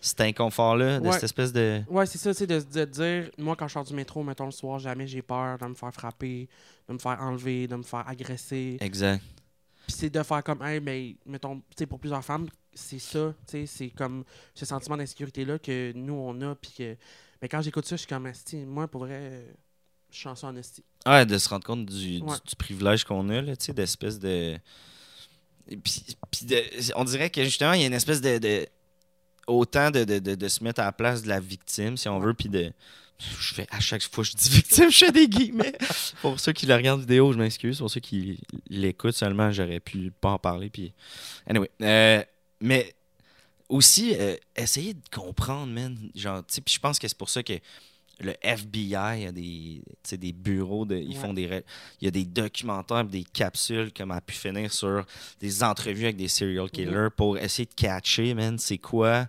[0.00, 1.12] cet inconfort-là, de Ouais.
[1.12, 1.82] cette espèce de...
[1.88, 4.50] Ouais, c'est ça, c'est de, de dire, moi, quand je sors du métro, mettons le
[4.50, 6.48] soir, jamais j'ai peur de me faire frapper,
[6.88, 8.78] de me faire enlever, de me faire agresser.
[8.80, 9.22] Exact.
[9.86, 13.34] Puis c'est de faire comme, hey, mais mettons, tu sais, pour plusieurs femmes, c'est ça,
[13.46, 16.54] tu sais, c'est comme ce sentiment d'insécurité-là que nous, on a.
[16.54, 16.96] Puis que,
[17.42, 19.44] mais quand j'écoute ça, je suis comme, esti, moi, pour vrai,
[20.10, 20.82] je suis en esti.
[21.06, 22.36] Ouais, de se rendre compte du, du- Ouais.
[22.46, 24.56] du privilège qu'on a, là, tu sais, d'espèce de.
[26.96, 28.38] On dirait que justement, il y a une espèce de.
[28.38, 28.66] de-
[29.46, 32.48] autant de, de se mettre à la place de la victime, si on veut, puis
[32.48, 32.72] de.
[33.18, 35.76] Je fais à chaque fois que je dis victime, je fais des guillemets.
[36.22, 37.78] pour ceux qui la regardent vidéo, je m'excuse.
[37.78, 40.70] Pour ceux qui l'écoutent seulement, j'aurais pu pas en parler.
[40.70, 40.94] Puis...
[41.46, 41.70] Anyway.
[41.82, 42.22] euh,
[42.60, 42.94] mais
[43.68, 45.98] aussi, euh, essayer de comprendre, man.
[46.14, 47.52] Genre, tu sais, puis je pense que c'est pour ça que
[48.20, 48.94] le FBI
[49.26, 51.14] a des, des bureaux, de, ils Ouais.
[51.14, 51.62] font des,
[52.00, 55.04] il y a des documentaires, des capsules comme a pu finir sur
[55.40, 59.26] des entrevues avec des serial killers pour essayer de catcher, man, c'est quoi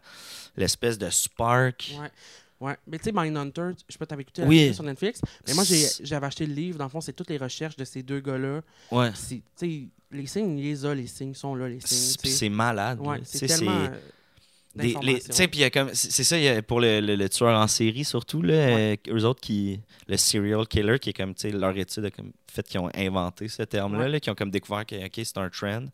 [0.58, 1.94] l'espèce de spark?
[2.00, 2.10] Ouais.
[2.60, 2.78] Ouais.
[2.86, 4.72] Mais tu sais, Mindhunter, je sais pas, t'avais écouté la Oui.
[4.74, 5.20] sur Netflix.
[5.48, 6.78] Mais moi, j'ai- j'avais acheté le livre.
[6.78, 8.62] Dans le fond, c'est toutes les recherches de ces deux gars-là.
[8.92, 9.12] Ouais.
[9.14, 12.18] Tu sais, les signes, il les a, les signes sont là, les signes.
[12.32, 13.00] C'est malade.
[13.00, 13.90] Ouais, c'est tellement.
[14.74, 17.68] Des- les- y a comme c'est ça y a pour le, le- le tueur en
[17.68, 21.52] série surtout là euh, eux autres qui le serial killer qui est comme tu sais
[21.52, 24.86] leur étude a comme fait qu'ils ont inventé ce terme là, qui ont comme découvert
[24.86, 25.86] que ok c'est un trend.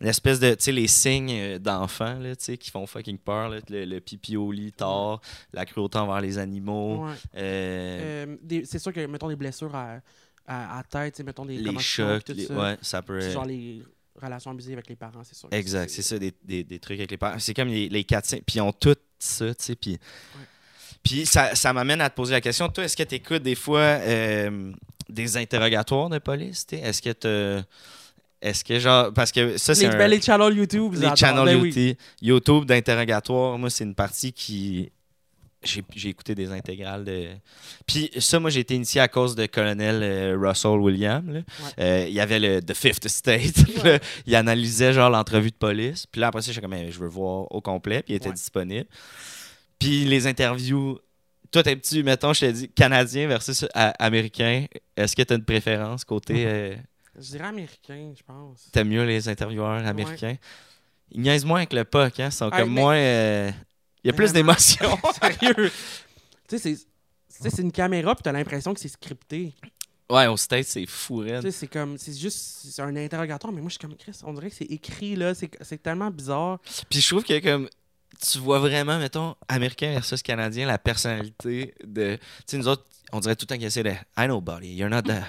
[0.00, 3.50] L'espèce de tu sais les signes euh, d'enfants là tu sais qui font fucking peur
[3.50, 5.20] là, le, le pipi au lit tard
[5.52, 7.12] la cruauté envers les animaux Ouais.
[7.36, 10.00] euh, Euh, des- c'est sûr que, mettons, des blessures à,
[10.46, 12.54] à, à tête, tu sais, mettons, des les chocs tout les- ça.
[12.58, 13.82] ouais ça peut C'est genre les
[14.20, 15.48] relations abusées avec les parents, c'est sûr.
[15.52, 17.38] Exact, c'est ça, des, des, des trucs avec les parents.
[17.38, 18.42] C'est comme les, les quatre signes.
[18.46, 19.74] Puis ils ont tout ça, tu sais.
[19.76, 19.98] Puis,
[21.02, 22.68] puis ça, ça m'amène à te poser la question.
[22.68, 24.72] Toi, est-ce que tu écoutes des fois euh,
[25.08, 26.66] des interrogatoires de police?
[26.66, 26.74] tu?
[26.76, 27.64] Est-ce que tu.
[28.40, 29.12] Est-ce que genre.
[29.12, 29.98] Parce que ça, c'est Les, un.
[29.98, 31.68] ben, les channels YouTube, les channels Ben oui.
[31.70, 34.90] YouTube, YouTube d'interrogatoire, moi, c'est une partie qui.
[35.94, 37.28] J'ai écouté des intégrales de.
[37.86, 41.42] Puis ça, moi, j'ai été initié à cause de colonel euh, Russell William.
[41.78, 43.56] Euh, il y avait le The Fifth State.
[43.84, 44.00] Ouais.
[44.26, 46.06] Il analysait genre l'entrevue de police.
[46.06, 48.02] Puis là, après ça, j'étais comme, Eh, je veux voir au complet.
[48.02, 48.34] Puis il était Ouais.
[48.34, 48.86] disponible.
[49.78, 50.98] Puis les interviews.
[51.50, 54.66] Toi, t'es petit, mettons, je t'ai dit canadien versus a- américain.
[54.96, 56.34] Est-ce que tu as une préférence côté.
[56.46, 56.74] euh,
[57.18, 58.68] Je dirais américain, je pense.
[58.72, 60.36] T'aimes mieux les intervieweurs américains?
[61.10, 62.26] Ils niaisent moins avec le puck, hein?
[62.28, 63.52] Ils sont Ah, comme mais- moins.
[64.04, 64.96] Il y a plus d'émotions.
[65.20, 65.70] Sérieux.
[66.48, 66.76] tu sais,
[67.28, 69.54] c'est- une caméra, puis t'as l'impression que c'est scripté.
[70.10, 71.42] ouais, au States, c'est fou, Tu raide.
[71.42, 72.38] sais, c'est comme, c'est juste,
[72.70, 75.34] c'est un interrogatoire, mais moi, je suis comme Chris, on dirait que c'est écrit, là,
[75.34, 76.58] c'est tellement bizarre.
[76.90, 77.68] Puis je trouve que comme
[78.20, 82.16] tu vois vraiment, mettons, américain versus canadien, la personnalité de.
[82.16, 83.90] Tu sais, nous autres, on dirait tout le temps qu'ils essaient de.
[84.16, 85.24] I know, buddy, you're not that.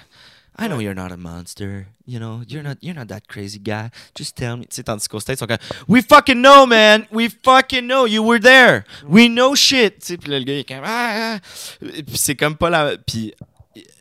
[0.59, 0.83] I know Ouais.
[0.83, 1.87] you're not a monster.
[2.05, 3.89] You know, you're not you're not that crazy guy.
[4.15, 4.65] Just tell me.
[4.65, 7.05] Tu sais, tandis qu'au States, ils sont comme We fucking know, man.
[7.11, 8.05] We fucking know.
[8.07, 8.83] You were there.
[9.07, 9.99] We know shit.
[9.99, 10.83] Tu sais, puis là, le gars, il est comme.
[10.83, 11.39] Ah, ah.
[11.81, 12.97] Puis c'est comme pas la.
[12.97, 13.33] Puis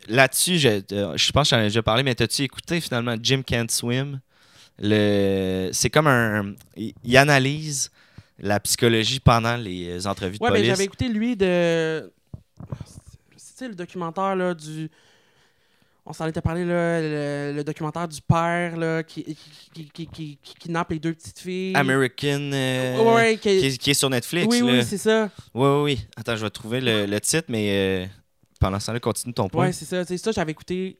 [0.07, 3.41] là-dessus, je, euh, je pense que j'en ai déjà parlé, mais t'as-tu écouté finalement Jim
[3.45, 4.19] Can't Swim?
[4.79, 6.53] Le, c'est comme un.
[6.75, 7.91] Il, analyse
[8.39, 10.67] la psychologie pendant les entrevues de Ouais, mais police.
[10.71, 12.11] j'avais écouté lui de.
[13.37, 14.89] C'est le documentaire là, du.
[16.09, 19.37] On s'en était parlé, là, le, le documentaire du père là, qui,
[19.75, 21.73] qui, qui, qui, kidnappe les deux petites filles.
[21.75, 22.49] American.
[22.51, 24.47] euh, Ouais, qui- qui, est, sur Netflix.
[24.49, 24.73] oui, là.
[24.79, 25.29] oui, c'est ça.
[25.53, 26.07] Oui, oui, oui.
[26.17, 28.05] Attends, je vais trouver le, le titre, mais euh,
[28.59, 29.67] pendant ce temps-là, continue ton point.
[29.67, 30.03] Ouais, c'est ça.
[30.03, 30.97] C'est ça, j'avais écouté.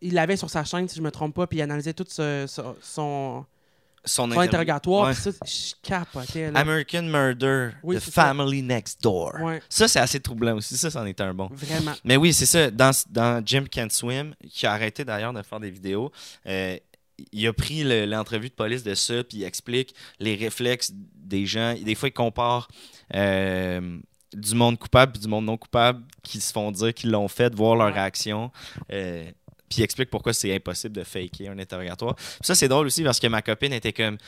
[0.00, 2.46] Il l'avait sur sa chaîne, si je me trompe pas, puis il analysait tout ce-
[2.48, 3.44] ce- son,
[4.06, 5.08] Son, interrogatoire.
[5.08, 5.12] Ouais.
[5.14, 6.50] Puis ça, je capotais.
[6.50, 6.60] Là.
[6.60, 8.10] American Murder, Oui, The ça.
[8.26, 9.34] Family Next Door.
[9.42, 10.76] Ouais, Ça, c'est assez troublant aussi.
[10.76, 11.48] Ça, c'en est un bon.
[11.52, 11.92] vraiment.
[12.04, 12.70] Mais oui, c'est ça.
[12.70, 16.12] Dans, dans Jim Can't Swim, qui a arrêté d'ailleurs de faire des vidéos,
[16.46, 16.76] euh,
[17.32, 21.44] il a pris le- l'entrevue de police de ça, puis il explique les réflexes des
[21.46, 21.74] gens.
[21.74, 22.68] Des fois, il compare
[23.14, 23.98] euh,
[24.34, 27.54] du monde coupable puis du monde non coupable qui se font dire qu'ils l'ont fait,
[27.54, 28.50] voir leur réaction.
[28.92, 29.30] euh,
[29.68, 32.14] puis il explique pourquoi c'est impossible de faker un interrogatoire.
[32.14, 34.18] Puis ça, c'est drôle aussi parce que ma copine était comme.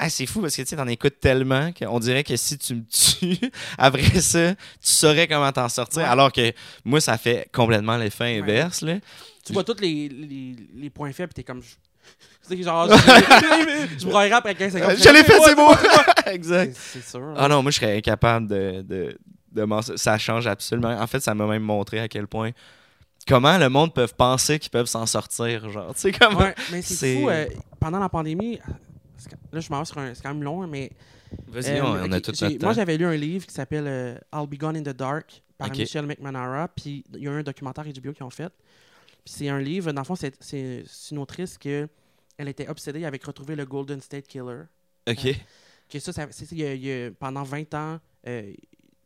[0.00, 2.76] Ah, c'est fou parce que tu sais, t'en écoutes tellement qu'on dirait que si tu
[2.76, 6.02] me tues, après ça, tu saurais comment t'en sortir.
[6.02, 6.08] Ouais.
[6.08, 6.52] Alors que
[6.84, 8.82] moi, ça fait complètement l'effet inverse.
[8.82, 8.98] Là.
[9.44, 11.62] Tu vois tous les, les, les points faibles, t'es comme.
[12.42, 14.96] Sais, genre, je, broyerais après 15 secondes.
[14.96, 15.70] Je l'ai fait, Ouais, c'est beau!
[16.24, 16.76] C'est exact.
[16.76, 17.34] c'est sûr.
[17.36, 18.82] Ah non, moi, je serais incapable de.
[18.82, 19.18] de,
[19.52, 20.98] de ça change absolument.
[20.98, 22.50] En fait, ça m'a même montré à quel point.
[23.28, 25.68] Comment le monde peut penser qu'ils peuvent s'en sortir.
[25.70, 26.38] Genre, tu sais, comment.
[26.38, 27.28] Ouais, mais c'est fou.
[27.28, 27.46] euh,
[27.78, 28.58] pendant la pandémie,
[29.52, 30.14] là, je m'en sur un.
[30.14, 30.90] C'est quand même long, mais.
[31.46, 34.46] Vas-y, euh, on, a tout notre Moi, j'avais lu un livre qui s'appelle euh, I'll
[34.48, 35.76] Be Gone in the Dark par Ok.
[35.78, 36.68] Michelle McManara.
[36.68, 38.48] Puis il y a eu un documentaire HBO qui ont fait.
[39.24, 41.86] Puis c'est un livre, dans le fond, c'est une autrice que
[42.38, 44.62] elle était obsédée avec retrouver le Golden State Killer.
[45.10, 45.36] OK.
[45.90, 48.58] Que ça, ça y a- y a- pendant 20 ans, euh, tu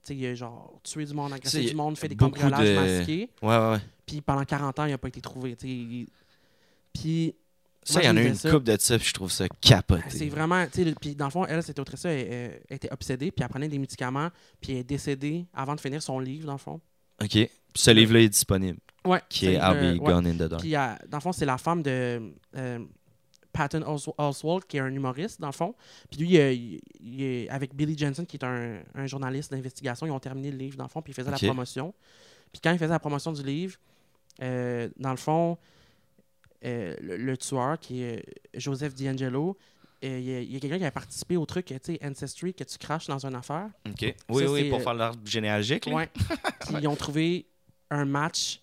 [0.04, 3.30] sais, il a genre tué du monde, agressé du monde, fait des cambriolages de- masqués.
[3.40, 3.78] Ouais, ouais, ouais.
[4.12, 5.56] Puis pendant 40 ans, il n'a pas été trouvé.
[5.56, 7.34] Puis
[7.82, 8.50] Ça, il y en a une ça.
[8.50, 10.04] coupe de ça, puis je trouve ça capoté.
[10.10, 10.66] c'est vraiment.
[11.00, 14.28] Puis dans le fond, elle, cette autrice-là, elle, était obsédée, puis elle prenait des médicaments,
[14.60, 16.80] puis elle est décédée avant de finir son livre, dans le fond.
[17.22, 17.30] OK.
[17.30, 19.20] Puis ce livre-là est disponible, Ouais.
[19.30, 20.06] qui est I'll euh, Be ouais.
[20.12, 20.60] Gone in the Dark.
[20.60, 22.78] Puis euh, dans le fond, c'est la femme de euh,
[23.52, 25.74] Patton Os- Oswalt, qui est un humoriste, dans le fond.
[26.10, 30.20] Puis lui, il- il avec Billy Jensen, qui est un, un journaliste d'investigation, ils ont
[30.20, 31.40] terminé le livre, dans le fond, puis il faisait Ok.
[31.40, 31.94] la promotion.
[32.52, 33.78] Puis quand il faisait la promotion du livre,
[34.40, 35.58] euh, dans le fond,
[36.64, 39.58] euh, le, le tueur, qui est euh, Joseph D'Angelo,
[40.04, 43.06] il y a, quelqu'un qui a participé au truc, tu sais, Ancestry, que tu craches
[43.06, 43.68] dans une affaire.
[43.88, 44.14] OK.
[44.30, 45.84] Oui, Ça, oui, pour faire l'arbre généalogique.
[46.60, 47.46] Puis ils ont trouvé
[47.88, 48.60] un match.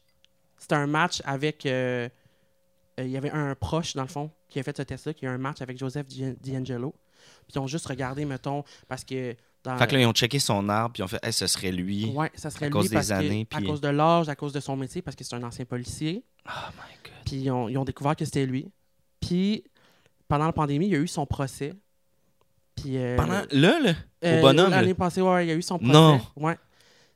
[0.58, 1.64] C'était un match avec.
[1.64, 2.12] il
[2.98, 5.38] y avait un proche, dans le fond, qui a fait ce test-là, qui a un
[5.38, 6.08] match avec Joseph
[6.44, 6.94] D'Angelo.
[7.48, 9.34] Puis ils ont juste regardé, mettons, parce que.
[9.78, 11.72] Fait que là, ils ont checké son arbre, puis ils ont fait, hey, ce serait
[11.72, 12.06] lui.
[12.16, 14.36] ouais, ça serait à lui cause des parce années, à puis- cause de l'âge, à
[14.36, 16.24] cause de son métier, parce que c'est un ancien policier.
[16.48, 17.14] Oh my God.
[17.26, 18.72] Puis ils ont, ils ont découvert que c'était lui.
[19.20, 19.64] Puis
[20.28, 21.74] pendant la pandémie, il y a eu son procès.
[22.76, 22.98] Puis.
[22.98, 23.94] euh, Pendant, là, là,
[24.24, 25.94] euh, au bonhomme, L'année passée, ouais, il y a eu son procès.
[25.94, 26.22] Non.
[26.38, 26.58] Ouais.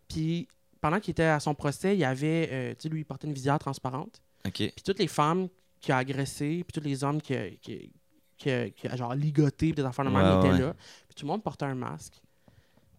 [0.10, 0.47] Puis
[0.82, 3.27] pendant qu'il était à son procès, il y avait, euh, tu sais, lui, il portait
[3.27, 4.21] une visière transparente.
[4.45, 4.53] OK.
[4.58, 5.47] Puis toutes les femmes
[5.79, 7.93] qui a agressé, puis tous les hommes qui a, qui,
[8.38, 8.49] qui
[8.95, 10.67] genre ligoté, puis des affaires de même, Ouais, ils étaient ouais.
[10.67, 10.73] là.
[11.08, 12.15] Puis tout le monde portait un masque.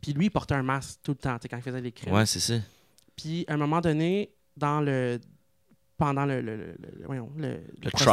[0.04, 2.12] Puis lui, il portait un masque tout le temps, quand il faisait les crimes.
[2.12, 2.54] Ouais, c'est ça.
[3.16, 5.18] Puis à un moment donné, dans le
[5.96, 8.04] pendant le, le, le, le- voyons, le, Le procès,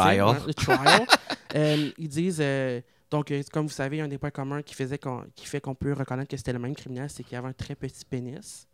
[0.54, 1.01] trial.
[1.56, 4.99] euh, ils disent euh, donc euh, comme vous savez, un des points communs qui faisait
[5.36, 7.75] qui fait qu'on peut reconnaître que c'était le même criminel, c'est qu'il avait un très
[7.75, 8.65] petit pénis.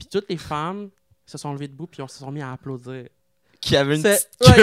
[0.00, 0.90] Puis toutes les femmes
[1.24, 3.06] se sont levées debout puis on se sont mis à applaudir.
[3.62, 4.56] Qui avait une petite ouais, il y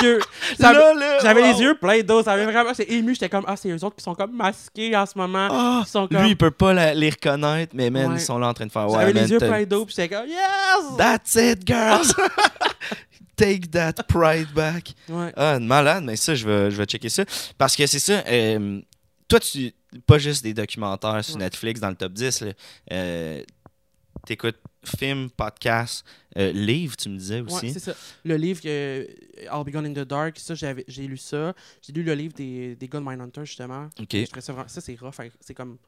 [0.00, 0.20] queue.
[0.64, 1.52] avait là, J'avais wow.
[1.52, 3.96] les yeux pleins d'eau, ça avait vraiment c'est ému, j'étais comme ah c'est eux autres
[3.96, 5.48] qui sont comme masqués en ce moment.
[5.50, 8.18] Ah, Ils sont comme lui, il peut pas la- les reconnaître, mais man, Ouais.
[8.18, 8.88] ils sont là en train de faire.
[8.88, 10.96] J'avais Ouais, les yeux pleins d'eau, puis j'étais comme yes.
[10.96, 12.12] That's it, girls!
[13.36, 14.94] Take that pride back.
[15.08, 15.32] Ouais.
[15.36, 17.24] Ah, malade, mais ça, je vais, je vais checker ça.
[17.58, 18.80] Parce que c'est ça, euh,
[19.28, 19.72] toi, tu.
[20.06, 21.40] Pas juste des documentaires sur Ouais.
[21.42, 22.52] Netflix dans le top 10, là.
[22.92, 23.42] Euh,
[24.26, 24.56] T'écoutes
[24.88, 26.04] films, podcasts,
[26.36, 27.72] euh, livres, tu me disais Ouais, aussi.
[27.72, 27.94] c'est ça.
[28.24, 29.04] Le livre euh,
[29.52, 31.54] I'll Be Gone in the Dark, ça, j'ai lu ça.
[31.82, 33.88] J'ai lu le livre des, des gars de Mindhunter, justement.
[34.00, 34.16] ok.
[34.40, 35.20] Ça, c'est rough.
[35.20, 35.28] hein.
[35.40, 35.78] C'est comme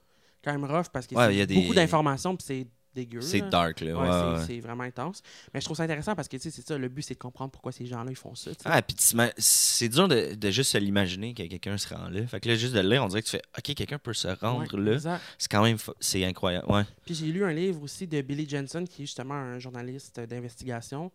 [0.45, 2.67] quand même rough parce que Ouais, c'est il y a des- beaucoup d'informations puis c'est
[3.05, 3.21] dégueu.
[3.21, 3.49] C'est là.
[3.49, 3.93] dark, là.
[3.95, 4.61] Ouais, Ouais, c'est- ouais.
[4.61, 5.23] vraiment intense.
[5.55, 7.19] Mais je trouve ça intéressant parce que, tu sais, c'est ça, le but, c'est de
[7.19, 8.51] comprendre pourquoi ces gens-là, ils font ça.
[8.65, 8.97] Ah, puis
[9.39, 12.27] c'est dur de, de juste se l'imaginer que quelqu'un se rend là.
[12.27, 14.13] Fait que là, juste de le lire, on dirait que tu fais OK, quelqu'un peut
[14.15, 15.19] se rendre là.
[15.39, 15.77] C'est quand même.
[16.01, 16.71] C'est incroyable.
[16.71, 16.83] Ouais.
[17.05, 21.11] Puis j'ai lu un livre aussi de Billy Jensen, qui est justement un journaliste d'investigation,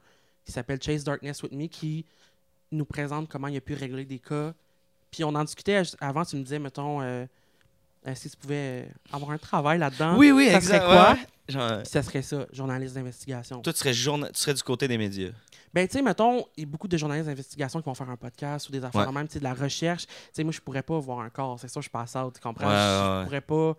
[0.45, 2.05] qui s'appelle Chase Darkness with Me, qui
[2.71, 4.53] nous présente comment il a pu régler des cas.
[5.11, 7.25] Puis on en discutait avant, tu me disais, mettons, euh,
[8.07, 10.17] euh, si tu pouvais euh, avoir un travail là-dedans.
[10.17, 10.77] Oui, oui, ça exact.
[10.77, 11.13] serait quoi?
[11.13, 11.27] ouais.
[11.49, 13.61] Genre, Puis ça serait ça, journaliste d'investigation.
[13.61, 15.31] toi, tu serais, journa- tu serais du côté des médias.
[15.73, 18.15] Ben, tu sais, mettons, il y a beaucoup de journalistes d'investigation qui vont faire un
[18.15, 19.13] podcast ou des affaires Ouais.
[19.13, 20.05] même, tu sais, de la recherche.
[20.07, 22.39] Tu sais, moi, je pourrais pas voir un corps, c'est ça, je passe out, tu
[22.39, 22.67] comprends?
[22.67, 23.23] Ouais, je ouais, ouais.
[23.25, 23.77] pourrais pas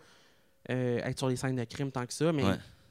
[0.70, 2.44] euh, être sur les scènes de crime tant que ça, mais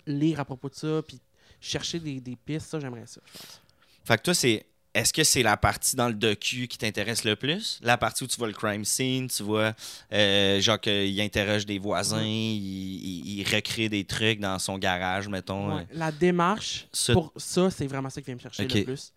[0.07, 1.19] lire à propos de ça, puis
[1.59, 3.61] chercher des, des pistes, ça, j'aimerais ça, je pense.
[4.05, 4.65] Fait que toi, c'est.
[4.93, 7.79] Est-ce que c'est la partie dans le docu qui t'intéresse le plus?
[7.81, 9.73] La partie où tu vois le crime scene, tu vois,
[10.11, 12.29] euh, genre qu'il interroge des voisins, Ouais.
[12.29, 15.75] il, il- il recrée des trucs dans son garage, mettons.
[15.77, 15.81] Ouais.
[15.81, 19.11] euh, La démarche, ça- pour ça, c'est vraiment ça qui vient me chercher le plus.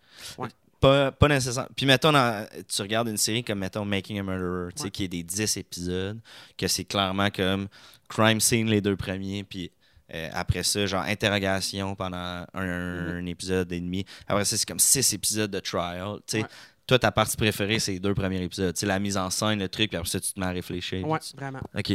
[0.79, 1.69] Pas, pas nécessairement.
[1.75, 5.03] Puis mettons, dans- tu regardes une série comme, mettons, Making a Murderer, tu sais, qui
[5.05, 6.19] est des 10 épisodes,
[6.55, 7.67] que c'est clairement comme
[8.07, 9.71] crime scene les deux premiers, puis
[10.13, 14.05] euh, après ça, genre interrogation pendant un, un épisode et demi.
[14.27, 16.17] Après ça, c'est comme 6 épisodes de trial.
[16.27, 16.49] Tu sais, Ouais.
[16.87, 18.73] toi, ta partie préférée, c'est les deux premiers épisodes.
[18.73, 20.51] Tu sais, la mise en scène, le truc, puis après ça, tu te mets à
[20.51, 21.05] réfléchir.
[21.07, 21.59] Ouais, tu- vraiment.
[21.77, 21.87] OK.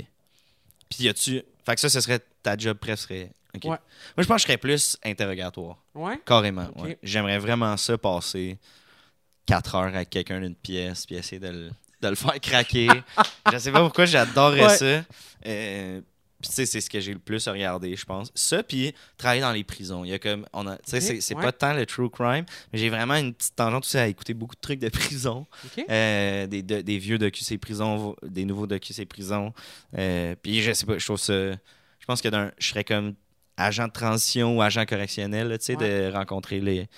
[0.90, 1.42] Puis y a-tu.
[1.64, 2.76] Fait que ça, ce serait ta job.
[2.82, 3.64] OK.
[3.64, 3.68] Ouais.
[3.70, 3.78] Moi,
[4.18, 5.78] je pense que je serais plus interrogatoire.
[5.94, 6.20] Ouais?
[6.26, 6.68] Carrément.
[6.76, 6.98] Ouais.
[7.02, 8.58] J'aimerais vraiment ça passer
[9.46, 11.70] 4 heures avec quelqu'un d'une pièce puis essayer de le,
[12.00, 12.88] de le faire craquer.
[13.52, 15.04] je sais pas pourquoi j'adorerais ça.
[15.46, 16.00] Euh,
[16.42, 18.30] puis tu sais, c'est ce que j'ai le plus regardé, je pense.
[18.34, 20.04] Ça, puis travailler dans les prisons.
[20.04, 20.44] Il y a comme.
[20.52, 21.42] On a, tu sais, c'est, ouais.
[21.42, 24.54] pas tant le true crime, mais j'ai vraiment une petite tendance aussi à écouter beaucoup
[24.56, 25.46] de trucs de prison.
[25.88, 29.54] Euh, des, de- des vieux docu c'est prison, des nouveaux docu c'est prison.
[29.96, 31.32] Euh, puis je sais pas, je trouve ça.
[31.52, 33.14] Je pense que d'un, je serais comme
[33.56, 36.88] agent de transition ou agent correctionnel, tu sais, de rencontrer les,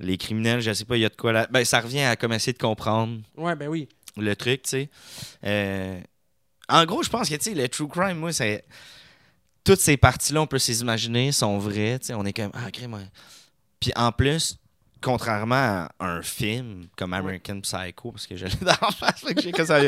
[0.00, 0.60] les criminels.
[0.60, 1.46] Je sais pas, il y a de quoi là.
[1.50, 3.88] Ben, ça revient à comme essayer de comprendre Ouais, ben oui.
[4.16, 4.90] le truc, tu sais.
[5.44, 5.98] Euh,
[6.68, 8.64] en gros, je pense que, tu sais, le true crime, moi, c'est.
[9.64, 12.14] Toutes ces parties-là, on peut s'y imaginer, sont vraies, tu sais.
[12.14, 13.08] On est comme, ah, crime.
[13.80, 14.58] Puis en plus,
[15.00, 17.12] contrairement à un film comme.
[17.14, 19.80] American Psycho, parce que je l'ai dans la face, que j'ai que ça.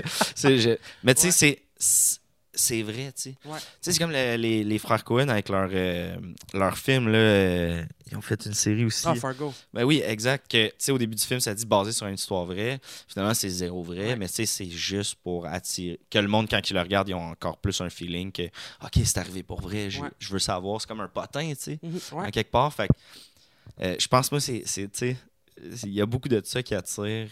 [1.03, 1.31] Mais tu sais,
[1.79, 2.21] c'est-
[2.57, 2.83] c'est.
[2.83, 3.35] Vrai, tu sais.
[3.45, 3.59] Ouais.
[3.81, 6.17] C'est comme le- les, les frères Cohen avec leur, euh,
[6.53, 7.19] leur film, là.
[7.19, 9.05] euh, ils ont fait une série aussi.
[9.07, 9.53] Ah, Fargo.
[9.73, 10.47] Ben oui, exact.
[10.51, 12.81] Tu sais, au début du film, ça dit basé sur une histoire vraie.
[13.09, 14.17] Finalement, c'est zéro vrai, Ouais.
[14.17, 16.01] mais tu sais, c'est juste pour attirer.
[16.11, 18.43] Que le monde, quand il le regarde, ils ont encore plus un feeling que,
[18.85, 20.09] OK, c'est arrivé pour vrai, Ouais.
[20.19, 20.81] je veux savoir.
[20.81, 22.73] C'est comme un potin, tu sais, Mhm, en quelque part.
[22.73, 22.93] Fait que,
[23.85, 24.63] euh, je pense, moi, c'est.
[24.67, 25.17] c'est, tu sais,
[25.85, 27.29] il y a beaucoup de ça qui attire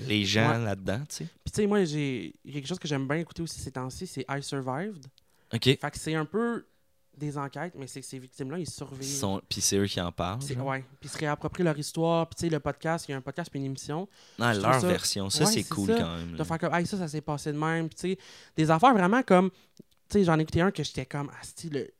[0.00, 0.64] les gens Ouais.
[0.64, 1.24] là-dedans, tu sais.
[1.44, 3.60] Puis, tu sais, moi, j'ai il y a quelque chose que j'aime bien écouter aussi
[3.60, 5.06] ces temps-ci, c'est I Survived.
[5.54, 5.62] OK.
[5.64, 6.66] Fait que c'est un peu
[7.16, 9.02] des enquêtes, mais c'est que ces victimes-là, ils survivent.
[9.18, 10.38] Sont- Puis c'est eux qui en parlent.
[10.60, 10.84] Ouais.
[11.00, 12.28] Puis ils se réapproprient leur histoire.
[12.28, 14.06] Puis, tu sais, le podcast, il y a un podcast puis une émission.
[14.38, 15.28] Non, je leur ça- version.
[15.28, 15.98] Ça, Ouais, c'est cool ça.
[15.98, 16.36] quand même.
[16.36, 17.88] De faire comme, hey, ça, ça s'est passé de même.
[17.88, 18.18] Puis, tu sais,
[18.56, 19.50] des affaires vraiment comme.
[19.50, 21.90] Tu sais, j'en ai écouté un que j'étais comme, ah, le.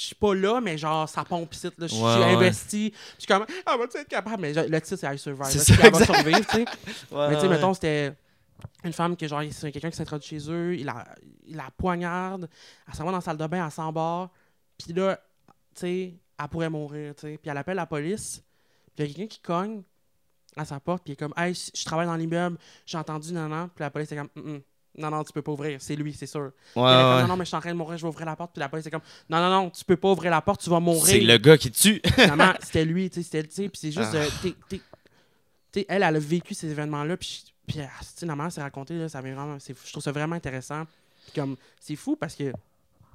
[0.00, 1.66] Je suis pas là, mais genre, ça pompe ici.
[1.66, 1.86] là.
[1.86, 2.92] Je suis Ouais, investi.
[3.16, 4.40] Je suis comme, ah, vas-tu être capable?
[4.40, 5.44] Mais genre, le titre, c'est I Survive.
[5.46, 6.64] C'est ça, elle va survivre, tu sais.
[7.10, 8.12] Ouais, Mais tu sais, mettons, c'était
[8.84, 11.04] une femme que, genre, c'est quelqu'un qui s'introduit chez eux, il la,
[11.46, 12.48] il la poignarde,
[12.88, 14.30] elle s'en va dans la salle de bain, elle s'embarre,
[14.78, 15.20] puis là,
[15.74, 17.38] tu sais, elle pourrait mourir, tu sais.
[17.38, 18.42] Puis elle appelle la police,
[18.94, 19.82] puis il y a quelqu'un qui cogne
[20.56, 23.48] à sa porte, puis il est comme, hey, je travaille dans l'immeuble, j'ai entendu, non,
[23.48, 23.68] non.
[23.68, 24.60] Puis la police est comme, Mm, mm.
[24.98, 26.40] Non, non, tu peux pas ouvrir, c'est lui, c'est sûr.
[26.40, 27.22] Ouais, est comme, ouais.
[27.22, 28.60] non, non, mais je suis en train de mourir, je vais ouvrir la porte, puis
[28.60, 30.80] la police est comme, non, non, non, tu peux pas ouvrir la porte, tu vas
[30.80, 31.04] mourir.
[31.06, 32.00] C'est le gars qui tue.
[32.14, 34.16] Finalement, c'était lui, tu sais, c'était, tu sais, puis c'est juste, Ah.
[34.16, 34.28] euh,
[34.68, 34.80] t'es-
[35.72, 37.82] t'es- elle, elle a vécu ces événements-là, puis, puis tu
[38.16, 40.84] sais, la manière c'est raconté, là, ça vraiment, c'est, je trouve ça vraiment intéressant.
[41.24, 42.52] Puis comme, c'est fou parce que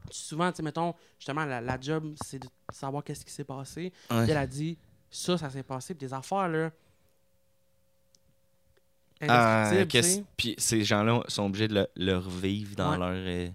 [0.09, 3.91] souvent, tu sais, mettons, justement, la, la job, c'est de savoir qu'est-ce qui s'est passé.
[4.09, 4.23] Ouais.
[4.23, 4.77] Puis elle a dit,
[5.11, 6.71] ça, ça s'est passé, puis des affaires, là,
[9.21, 10.23] Ah, sais.
[10.38, 12.97] Puis ces gens-là sont obligés de le, le revivre dans Ouais.
[12.97, 13.10] leur.
[13.13, 13.47] euh,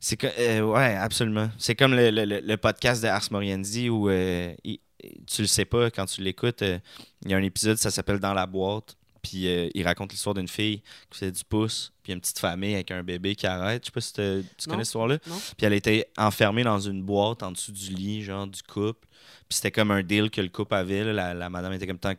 [0.00, 1.48] C'est que, euh, ouais, absolument.
[1.58, 4.78] C'est comme le, le- le- podcast de Ars Moriendi où euh, il-
[5.26, 6.62] tu le sais pas quand tu l'écoutes.
[6.62, 6.78] euh,
[7.24, 8.96] Il y a un épisode, ça s'appelle Dans la boîte.
[9.22, 12.74] Puis euh, il raconte l'histoire d'une fille qui fait du pouce, puis une petite famille
[12.74, 13.82] avec un bébé qui arrête.
[13.82, 15.18] Je sais pas si tu connais cette histoire-là.
[15.18, 19.08] Puis elle était enfermée dans une boîte en dessous du lit, genre du couple.
[19.48, 21.02] Puis c'était comme un deal que le couple avait.
[21.02, 21.12] là.
[21.12, 22.12] La, la madame était comme tant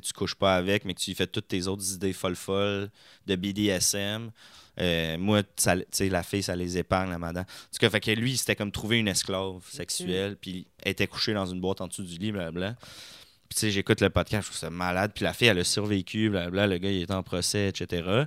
[0.00, 2.90] tu tu couches pas avec, mais que tu fais toutes tes autres idées folles-folles
[3.26, 4.30] de BDSM.
[4.80, 7.44] Euh, moi, ça- la fille, ça les épargne, la madame.
[7.44, 11.06] En tout fait que lui, il s'était comme trouvé une esclave sexuelle, puis elle était
[11.06, 12.74] couchée dans une boîte en dessous du lit, blablabla.
[13.48, 15.12] Puis tu sais, j'écoute le podcast, je trouve ça malade.
[15.14, 16.66] Puis la fille, elle a survécu, blablabla.
[16.68, 18.24] Le gars, il est en procès, etc.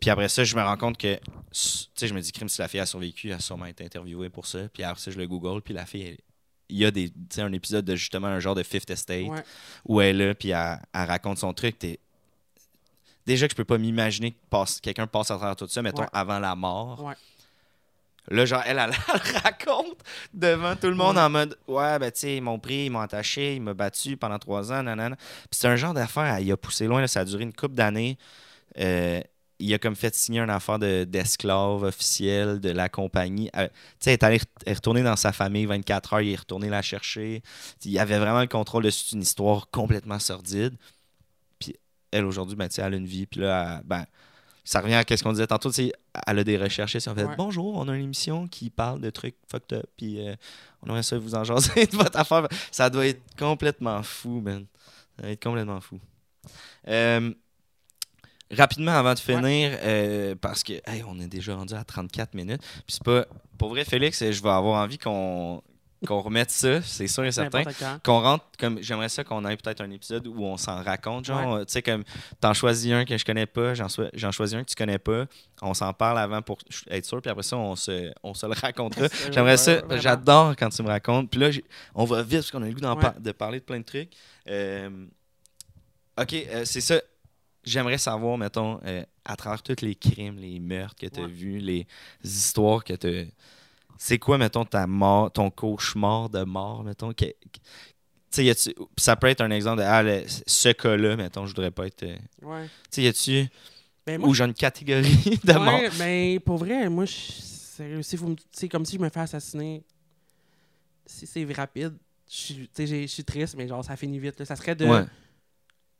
[0.00, 1.20] Puis après ça, je me rends compte que, tu
[1.52, 4.28] sais, je me dis, crime, si la fille a survécu, elle a sûrement été interviewée
[4.28, 4.68] pour ça.
[4.68, 6.18] Puis après ça, je le google, puis la fille, elle-
[6.68, 9.42] il y a des, un épisode de justement un genre de Fifth Estate Ouais.
[9.84, 11.78] où elle est là, puis elle, elle raconte son truc.
[11.78, 12.00] T'es-
[13.26, 16.02] Déjà que je peux pas m'imaginer que passe- quelqu'un passe à travers tout ça, mettons,
[16.02, 16.08] Ouais.
[16.12, 17.02] avant la mort.
[17.04, 17.14] Ouais.
[18.28, 19.98] Là, genre, elle, elle, elle le raconte
[20.34, 23.00] devant tout le monde en mode Ouais, ben, tu sais, ils m'ont pris, ils m'ont
[23.00, 25.16] attaché, ils m'ont battu pendant trois ans, nanana.
[25.16, 27.74] Puis c'est un genre d'affaire, y a poussé loin, là, ça a duré une couple
[27.74, 28.18] d'années.
[28.78, 29.20] Euh,
[29.58, 33.48] il a comme fait signer une affaire de- d'esclave officiel de la compagnie.
[33.56, 36.32] Euh, tu sais, il est allé re- est retourné dans sa famille 24 heures, il
[36.32, 37.42] est retourné la chercher.
[37.84, 40.74] Il avait vraiment le contrôle de une histoire complètement sordide.
[41.58, 41.74] Puis
[42.10, 43.26] elle, aujourd'hui, ben, tu sais, elle a une vie.
[43.26, 44.04] Puis là, elle- ben,
[44.64, 45.70] ça revient à ce qu'on disait tantôt.
[46.26, 46.96] Elle a des recherches.
[47.06, 47.36] On fait Ouais.
[47.36, 49.86] Bonjour, on a une émission qui parle de trucs fucked up.
[49.96, 50.34] Puis euh,
[50.82, 52.48] on aimerait ça vous en jaser de votre affaire.
[52.72, 54.66] Ça doit être complètement fou, man.
[55.16, 55.98] Ça doit être complètement fou.
[56.88, 57.32] Euh,
[58.50, 62.60] rapidement, avant de finir, euh, parce que hey, on est déjà rendu à 34 minutes.
[62.60, 63.26] Puis c'est pas.
[63.58, 65.62] Pour vrai, Félix, je vais avoir envie qu'on
[66.06, 67.62] qu'on remette ça, c'est sûr et certain.
[68.04, 68.80] Qu'on rentre comme.
[68.82, 71.24] J'aimerais ça qu'on ait peut-être un épisode où on s'en raconte.
[71.24, 71.64] Genre, Ouais.
[71.64, 72.04] tu sais, comme
[72.38, 75.24] t'en choisis un que je connais pas, j'en j'en choisis un que tu connais pas.
[75.62, 76.58] On s'en parle avant pour
[76.90, 79.06] être sûr, puis après ça, on se, on se le racontera.
[79.32, 79.80] J'aimerais ça.
[79.98, 81.30] J'adore quand tu me racontes.
[81.30, 81.48] Puis là,
[81.94, 83.00] on va vite parce qu'on a le goût Ouais.
[83.00, 84.10] par- de parler de plein de trucs.
[84.48, 85.06] Euh,
[86.20, 87.00] ok, euh, c'est ça.
[87.66, 91.28] J'aimerais savoir, mettons, euh, à travers tous les crimes, les meurtres que tu as Ouais.
[91.28, 91.86] vus, les
[92.22, 93.28] histoires que tu
[93.98, 97.12] C'est quoi, mettons, ta mort, ton cauchemar de mort, mettons?
[97.12, 97.60] que- que-
[98.30, 101.86] tu ça peut être un exemple de ah, le- ce cas-là, mettons, je voudrais pas
[101.86, 102.02] être.
[102.02, 102.66] euh, Ouais.
[102.66, 103.48] Tu sais, y a-tu.
[104.06, 105.80] Ben, Ou j'ai une catégorie de mort?
[105.98, 109.82] Mais pour vrai, moi, sérieux, c'est comme si je me fais assassiner.
[111.06, 111.94] Si c'est rapide,
[112.28, 114.38] je suis triste, mais genre, ça finit vite.
[114.38, 114.44] là.
[114.44, 114.84] Ça serait de.
[114.86, 115.04] Ouais.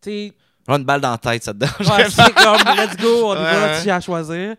[0.01, 0.33] Tu sais,
[0.67, 1.89] Genre une balle dans la tête, ça te dérange?
[1.89, 3.83] ouais, c'est comme, let's go, on y va, ouais.
[3.83, 4.57] tu as à choisir.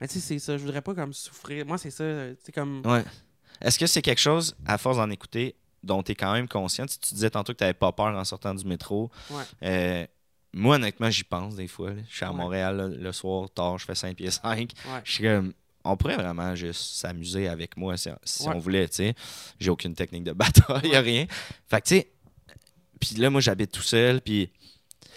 [0.00, 1.64] Mais tu sais, c'est ça, je voudrais pas comme souffrir.
[1.66, 2.04] Moi, c'est ça,
[2.44, 2.82] tu comme.
[2.84, 3.04] Ouais.
[3.60, 6.86] Est-ce que c'est quelque chose, à force d'en écouter, dont tu es quand même conscient?
[6.86, 9.10] Tu, tu disais tantôt que tu n'avais pas peur en sortant du métro.
[9.30, 9.42] Ouais.
[9.62, 10.06] Euh,
[10.52, 11.90] moi, honnêtement, j'y pense des fois.
[11.90, 12.02] là.
[12.10, 12.36] Je suis à Ouais.
[12.36, 14.42] Montréal là, le soir, tard, je fais 5 pieds 5.
[14.48, 15.00] Ouais.
[15.04, 15.52] Je suis comme,
[15.84, 18.08] on pourrait vraiment juste s'amuser avec moi si,
[18.46, 19.14] on voulait, tu sais.
[19.60, 21.26] J'ai aucune technique de bataille, il a rien.
[21.68, 22.12] Fait que, tu sais,
[23.00, 24.50] puis là, moi, j'habite tout seul, puis,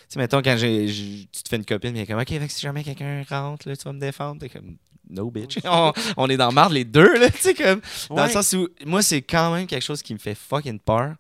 [0.10, 2.62] sais, mettons, quand j'ai, tu te fais une copine, mais comme, OK, fait que si
[2.62, 4.78] jamais quelqu'un rentre, là, tu vas me défendre, t'es comme,
[5.10, 5.60] no, bitch.
[5.66, 8.68] on, on est dans marde les deux, là, tu sais, comme, dans le sens où,
[8.86, 11.16] moi, c'est quand même quelque chose qui me fait fucking peur.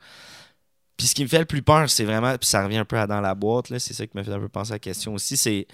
[0.98, 2.98] Puis ce qui me fait le plus peur, c'est vraiment, puis ça revient un peu
[2.98, 4.80] à dans la boîte, là, c'est ça qui me fait un peu penser à la
[4.80, 5.68] question aussi, c'est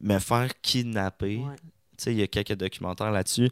[0.00, 1.38] me faire kidnapper.
[1.38, 1.56] Ouais.
[1.96, 3.50] Tu sais, il y a quelques documentaires là-dessus.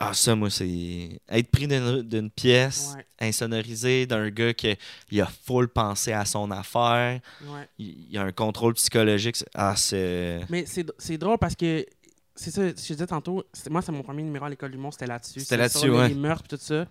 [0.00, 1.20] Ah, ça, moi, c'est.
[1.28, 3.28] Être pris d'une pièce Ouais.
[3.28, 4.76] insonorisée d'un gars qui
[5.10, 7.20] il a full pensé à son affaire.
[7.44, 7.68] Ouais.
[7.78, 9.36] Il il y a un contrôle psychologique.
[9.54, 10.40] Ah, c'est.
[10.50, 11.86] Mais c'est drôle parce que
[12.34, 14.92] c'est ça, je te disais tantôt, moi, c'est mon premier numéro à l'école du monde,
[14.92, 15.40] c'était là-dessus.
[15.40, 16.08] C'était là-dessus, ouais.
[16.08, 16.86] Les meurtres tout ça.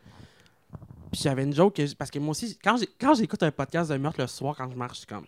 [1.12, 4.22] Puis j'avais une joke, que parce que moi aussi, quand j'écoute un podcast de meurtre
[4.22, 5.26] le soir, quand je marche, je suis comme,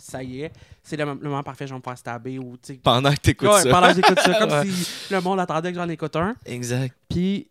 [0.00, 2.74] ça y est, c'est le, le moment parfait, je vais me faire stabber ou, tu.
[2.78, 3.70] Pendant que t'écoutes Ouais, ça.
[3.70, 4.66] pendant que j'écoute ça, comme Ouais.
[4.66, 6.34] si le monde attendait que j'en écoute un.
[6.46, 6.94] Exact.
[7.08, 7.48] Puis,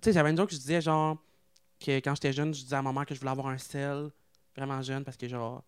[0.00, 1.16] tu sais, j'avais une joke que je disais, genre,
[1.84, 4.08] que quand j'étais jeune, je disais à maman que je voulais avoir un sel,
[4.56, 5.62] vraiment jeune, parce que, genre,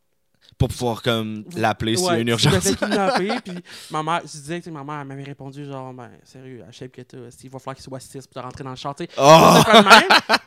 [0.59, 2.63] Pour pouvoir, comme, l'appeler s'il y a Ouais, une je urgence.
[2.65, 3.55] fais kidnapper, puis
[3.91, 6.93] maman, je disais que tu sais, maman elle m'avait répondu genre ben sérieux, à shape
[6.93, 9.05] que t'as, il va falloir qu'il soit 6 pour te rentrer dans le char, tu
[9.05, 9.11] sais.
[9.17, 9.63] Oh!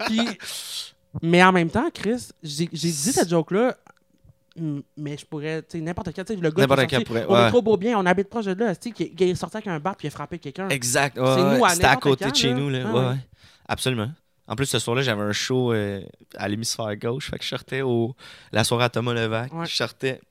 [0.06, 0.38] Puis
[1.24, 3.76] mais en même temps, Chris, j'ai j'ai dit cette joke là
[4.96, 7.26] mais je pourrais, tu sais, n'importe quel, tu sais, le gars qui est sorti pourrait,
[7.26, 7.46] au ouais.
[7.46, 9.80] métro Beaubien, on habite proche de là, tu sais, qui, qui est sorti avec un
[9.80, 10.70] bat puis il a frappé quelqu'un.
[10.70, 11.18] Exact.
[11.18, 11.58] ouais, C'est ouais.
[11.58, 12.56] nous à C'était à côté quand, de chez là.
[12.56, 12.70] nous.
[12.70, 12.84] Là.
[12.86, 13.18] Ah ouais, ouais.
[13.68, 14.12] Absolument.
[14.48, 16.02] En plus, ce soir-là, j'avais un show euh,
[16.36, 17.30] à l'hémisphère gauche.
[17.30, 18.16] Fait que je sortais au...
[18.54, 19.52] la soirée à Thomas Levac.
[19.66, 20.22] Je sortais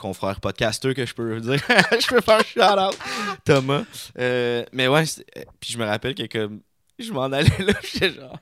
[0.00, 1.60] confrère podcasteur que je peux dire.
[1.68, 2.98] je peux faire shout-out.
[3.44, 3.84] Thomas.
[4.18, 5.04] Euh, mais ouais,
[5.36, 6.60] euh, puis je me rappelle que comme
[6.98, 8.38] je m'en allais là, j'étais genre,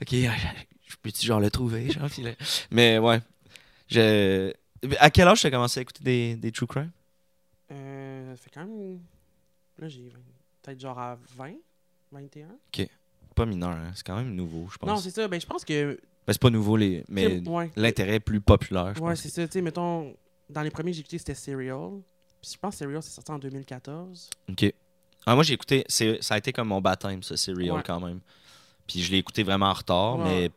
[0.00, 1.90] OK, je peux-tu genre le trouver?
[1.90, 2.08] Genre,
[2.70, 3.20] Mais ouais.
[3.90, 4.52] Je...
[5.00, 6.90] À quel âge tu as commencé à écouter des, des true crime?
[7.70, 8.98] Euh, ça fait quand même
[9.78, 10.12] là j'ai
[10.62, 11.52] peut-être genre à 20,
[12.12, 12.46] 21.
[13.34, 13.92] Pas mineur, hein.
[13.94, 14.88] c'est quand même nouveau, je pense.
[14.88, 15.92] Non, c'est ça, ben je pense que
[16.26, 17.04] Ben, c'est pas nouveau, les...
[17.08, 17.70] mais ouais.
[17.76, 19.20] l'intérêt est plus populaire, je Ouais, pense.
[19.20, 19.46] c'est ça.
[19.46, 20.14] Tu sais, mettons,
[20.50, 22.00] dans les premiers que j'ai écoutés, c'était Serial.
[22.42, 24.30] Puis je pense que Serial, c'est sorti en 2014.
[24.50, 24.72] OK.
[25.26, 25.84] Ah, moi, j'ai écouté.
[25.88, 27.82] Ça a été comme mon baptême, ça, Ouais.
[27.84, 28.20] quand même.
[28.88, 30.50] Puis je l'ai écouté vraiment en retard, mais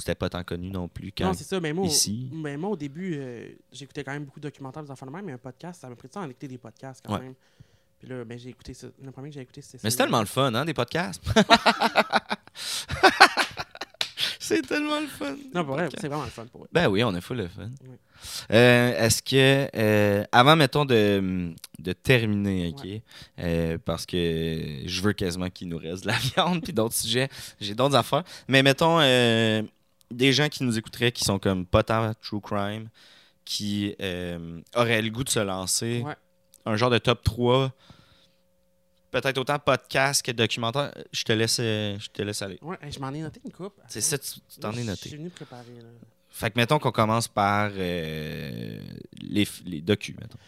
[0.00, 1.60] c'était pas tant connu non plus quand Non, c'est ça.
[1.60, 2.28] Mais moi, au- ici.
[2.32, 5.24] mais moi au début, euh, j'écoutais quand même beaucoup de documentaires des enfants de même,
[5.24, 7.20] mais un podcast, ça m'a pris du temps d'écouter des podcasts quand Ouais.
[7.20, 7.34] même.
[7.98, 8.86] Puis là, ben, j'ai écouté ça.
[9.02, 11.22] Le premier que j'ai écouté, c'était Mais c'est tellement le fun, hein, des podcasts.
[14.38, 15.36] c'est tellement le fun.
[15.54, 16.68] Non, pour vrai, c'est vraiment le fun pour eux.
[16.72, 17.68] Ben oui, on a full le fun.
[17.82, 17.96] Oui.
[18.52, 22.88] Euh, Est-ce que, euh, avant, mettons, de, de terminer, OK,
[23.38, 24.16] euh, parce que
[24.86, 27.28] je veux quasiment qu'il nous reste de la viande puis d'autres sujets,
[27.60, 28.98] j'ai d'autres affaires, mais mettons,
[30.10, 32.88] des gens qui nous écouteraient qui sont comme pas tant true crime,
[33.44, 36.14] qui euh, auraient le goût de se lancer, Ouais.
[36.66, 37.72] un genre de top 3,
[39.10, 42.58] peut-être autant podcast que documentaire, je te laisse, euh, je te laisse aller.
[42.62, 43.74] Ouais, je m'en ai noté une coupe.
[43.88, 45.08] C'est ça, tu t'en es Je noté.
[45.08, 45.64] suis venu préparer.
[45.82, 45.88] Là.
[46.28, 48.80] Fait que mettons qu'on commence par euh,
[49.20, 50.38] les, les docus, mettons.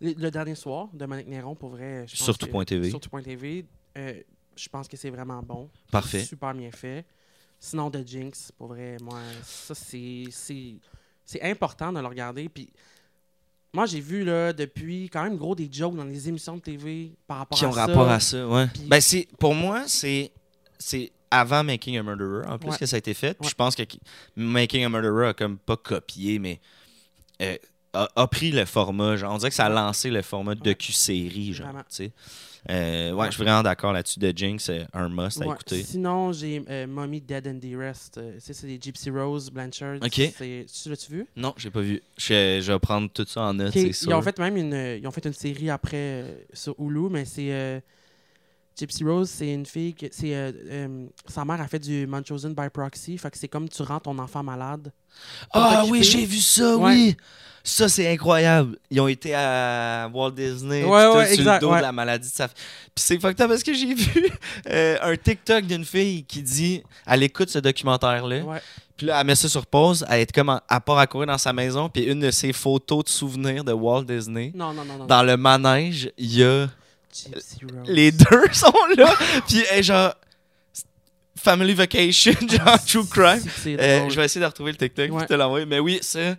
[0.00, 2.04] Le, le dernier soir de Monique Néron, pour vrai.
[2.06, 2.90] je pense Surtout que- point TV.
[2.90, 3.64] Surtout point TV.
[3.96, 4.20] euh,
[4.56, 5.70] je pense que c'est vraiment bon.
[5.90, 6.24] Parfait.
[6.24, 7.04] Super bien fait.
[7.58, 10.24] Sinon, The Jinx, pour vrai, moi, ça, c'est.
[10.30, 10.74] c'est-
[11.28, 12.48] C'est important de le regarder.
[12.48, 12.68] Puis.
[13.72, 17.12] Moi, j'ai vu, là, depuis quand même gros des jokes dans les émissions de TV
[17.26, 17.84] par rapport Qui à ont ça.
[17.86, 18.66] rapport à ça, ouais.
[18.68, 20.30] Puis- Ben, c'est, pour moi, c'est,
[20.78, 22.78] c'est avant Making a Murderer, en plus, Ouais.
[22.78, 23.34] que ça a été fait.
[23.34, 23.50] Puis Ouais.
[23.50, 23.82] je pense que
[24.36, 26.58] Making a Murderer a comme pas copié, mais
[27.42, 27.56] euh,
[27.92, 29.16] a, a pris le format.
[29.16, 32.12] Genre, on dirait que ça a lancé le format docu-série, genre, tu sais.
[32.70, 34.18] Euh, ouais, je suis vraiment d'accord là-dessus.
[34.18, 35.54] De Jinx, c'est un must à Ouais.
[35.54, 35.82] écouter.
[35.82, 38.18] Sinon, j'ai euh, Mommy Dead and Rest.
[38.18, 39.98] Euh, c'est c'est des Gypsy Rose, Blanchard.
[40.02, 40.10] Ok.
[40.12, 41.26] Tu l'as-tu vu?
[41.36, 42.02] Non, j'ai pas vu.
[42.16, 44.10] Je, je vais prendre tout ça en note, Ok, c'est sûr.
[44.10, 47.24] Ils ont fait même une, ils ont fait une série après euh, sur Hulu, mais
[47.24, 47.80] c'est euh,
[48.78, 52.52] Gypsy Rose, c'est une fille que c'est euh, euh, sa mère a fait du Munchausen
[52.54, 54.92] by proxy, fait que c'est comme tu rends ton enfant malade.
[55.52, 56.92] Ah oui, j'ai vu ça, Ouais.
[56.92, 57.16] oui.
[57.68, 58.78] Ça, c'est incroyable.
[58.92, 61.78] Ils ont été à Walt Disney Ouais, tout, ouais, sur exact, le dos ouais.
[61.78, 62.56] de la maladie de sa fille.
[62.94, 64.28] Puis c'est fucked up parce que j'ai vu
[64.70, 68.60] euh, un TikTok d'une fille qui dit elle écoute ce documentaire-là.
[68.96, 70.06] Puis là, elle met ça sur pause.
[70.08, 71.88] Elle est comme en- à part à courir dans sa maison.
[71.88, 74.52] Puis une de ses photos de souvenirs de Walt Disney.
[74.54, 75.06] Non, non, non, non.
[75.06, 76.68] Dans le manège, il y a.
[77.86, 79.12] Les deux sont là.
[79.48, 80.14] Puis elle est genre.
[81.42, 83.42] Family Vacation, genre True Crime.
[83.78, 85.66] Euh, je vais essayer de retrouver le TikTok et te l'envoyer.
[85.66, 86.36] Mais oui, c'est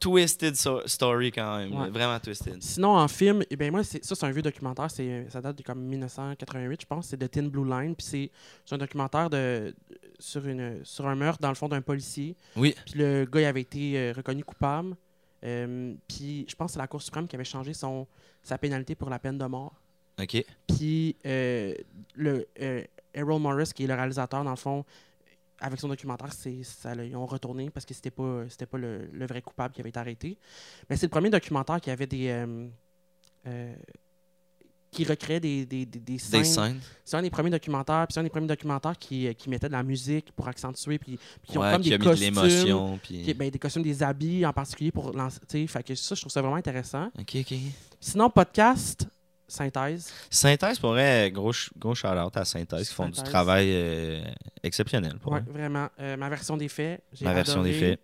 [0.00, 1.74] twisted so- story quand même.
[1.74, 1.90] Ouais.
[1.90, 2.62] Vraiment twisted.
[2.62, 4.90] Sinon, en film, eh ben moi, c'est- ça, c'est un vieux documentaire.
[4.90, 7.06] C'est, ça date de comme 1988, je pense.
[7.08, 7.94] C'est de Tin Blue Line.
[7.94, 9.74] Puis c'est, un documentaire de,
[10.18, 12.36] sur, une, sur un meurtre, dans le fond, d'un policier.
[12.56, 12.74] Oui.
[12.86, 14.96] Puis le gars, il avait été euh, reconnu coupable.
[15.44, 18.06] Euh, puis je pense que c'est la Cour suprême qui avait changé son,
[18.42, 19.74] sa pénalité pour la peine de mort.
[20.20, 20.44] OK.
[20.66, 21.74] Puis euh,
[22.14, 22.82] le euh,
[23.14, 24.84] Errol Morris, qui est le réalisateur, dans le fond,
[25.60, 29.08] avec son documentaire, c'est, ça, ils ont retourné parce que c'était pas, c'était pas le,
[29.12, 30.38] le vrai coupable qui avait été arrêté.
[30.88, 32.28] Mais c'est le premier documentaire qui avait des.
[32.28, 32.68] euh,
[33.46, 33.74] euh,
[34.90, 36.44] qui recréait des, des, des, des scènes.
[37.04, 39.66] C'est un des premiers documentaires, puis c'est un des premiers documentaires qui, euh, qui mettait
[39.68, 42.10] de la musique pour accentuer, puis, puis qui ont comme qui des a mis de
[42.64, 42.70] qui-
[43.02, 43.22] Puis...
[43.34, 45.66] ben, des costumes, des habits en particulier pour lancer.
[45.66, 47.10] Fait que ça, je trouve ça vraiment intéressant.
[47.18, 47.54] OK, OK.
[48.00, 49.06] Sinon, podcast,
[49.48, 50.12] synthèse?
[50.30, 54.20] Synthèse, pour vrai, gros, gros shout-out à Synthèse qui font du travail euh,
[54.62, 55.14] exceptionnel.
[55.20, 55.88] Pour Ouais, vraiment.
[56.00, 57.00] Euh, ma version des faits.
[57.22, 58.00] Ma version des faits.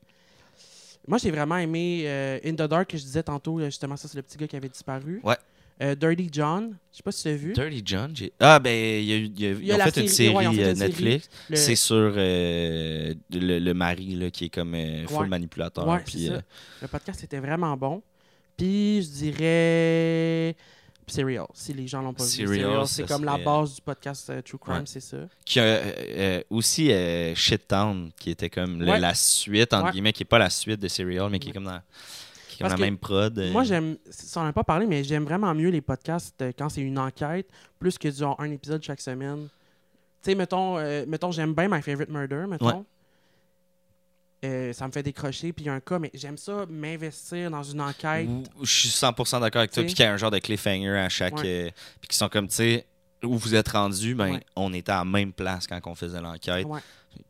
[1.06, 3.60] Moi, j'ai vraiment aimé euh, In the Dark, que je disais tantôt.
[3.60, 5.20] Justement, ça, c'est le petit gars qui avait disparu.
[5.22, 5.36] Ouais.
[5.82, 6.76] Euh, Dirty John.
[6.92, 7.52] Je sais pas si tu l'as vu.
[7.52, 8.14] Dirty John.
[8.40, 10.78] Ah, ben, il y a, y a- a fait une série- ouais, fait une.
[10.78, 11.28] Netflix.
[11.50, 14.74] Le- C'est sur le, le mari là, qui est comme
[15.08, 15.26] full Ouais.
[15.28, 15.86] manipulateur.
[15.86, 16.40] Ouais, puis, ça.
[16.80, 18.02] Le podcast était vraiment bon.
[18.56, 20.56] Puis, je dirais.
[21.12, 22.60] Serial, si les gens l'ont pas Serial, vu.
[22.60, 24.82] Serial, c'est comme la base du podcast euh, True Crime, Ouais.
[24.86, 25.16] c'est ça.
[25.44, 29.00] qui a euh, euh, aussi euh, Shit Town, qui était comme le- Ouais.
[29.00, 29.92] la suite, entre Ouais.
[29.92, 31.80] guillemets, qui n'est pas la suite de Serial, mais qui est comme dans,
[32.48, 33.38] qui est comme Parce la même prod.
[33.38, 33.50] euh.
[33.52, 36.68] Moi, j'aime, ça on n'a pas parlé, mais j'aime vraiment mieux les podcasts euh, quand
[36.68, 37.48] c'est une enquête,
[37.78, 39.48] plus que genre un épisode chaque semaine.
[40.22, 42.86] Tu sais, mettons, euh, mettons j'aime bien My Favorite Murder, mettons.
[44.44, 47.50] Euh, ça me fait décrocher, puis il y a un cas, mais j'aime ça m'investir
[47.50, 48.28] dans une enquête.
[48.62, 49.82] Je suis 100% d'accord avec toi.
[49.84, 51.36] Puis qu'il y a un genre de cliffhanger à chaque.
[51.38, 51.66] Ouais.
[51.66, 51.70] euh,
[52.00, 52.86] puis qui sont comme, tu sais,
[53.22, 54.40] où vous êtes rendu, ben, Ouais.
[54.54, 56.66] on était à la même place quand on faisait l'enquête.
[56.66, 56.80] Ouais.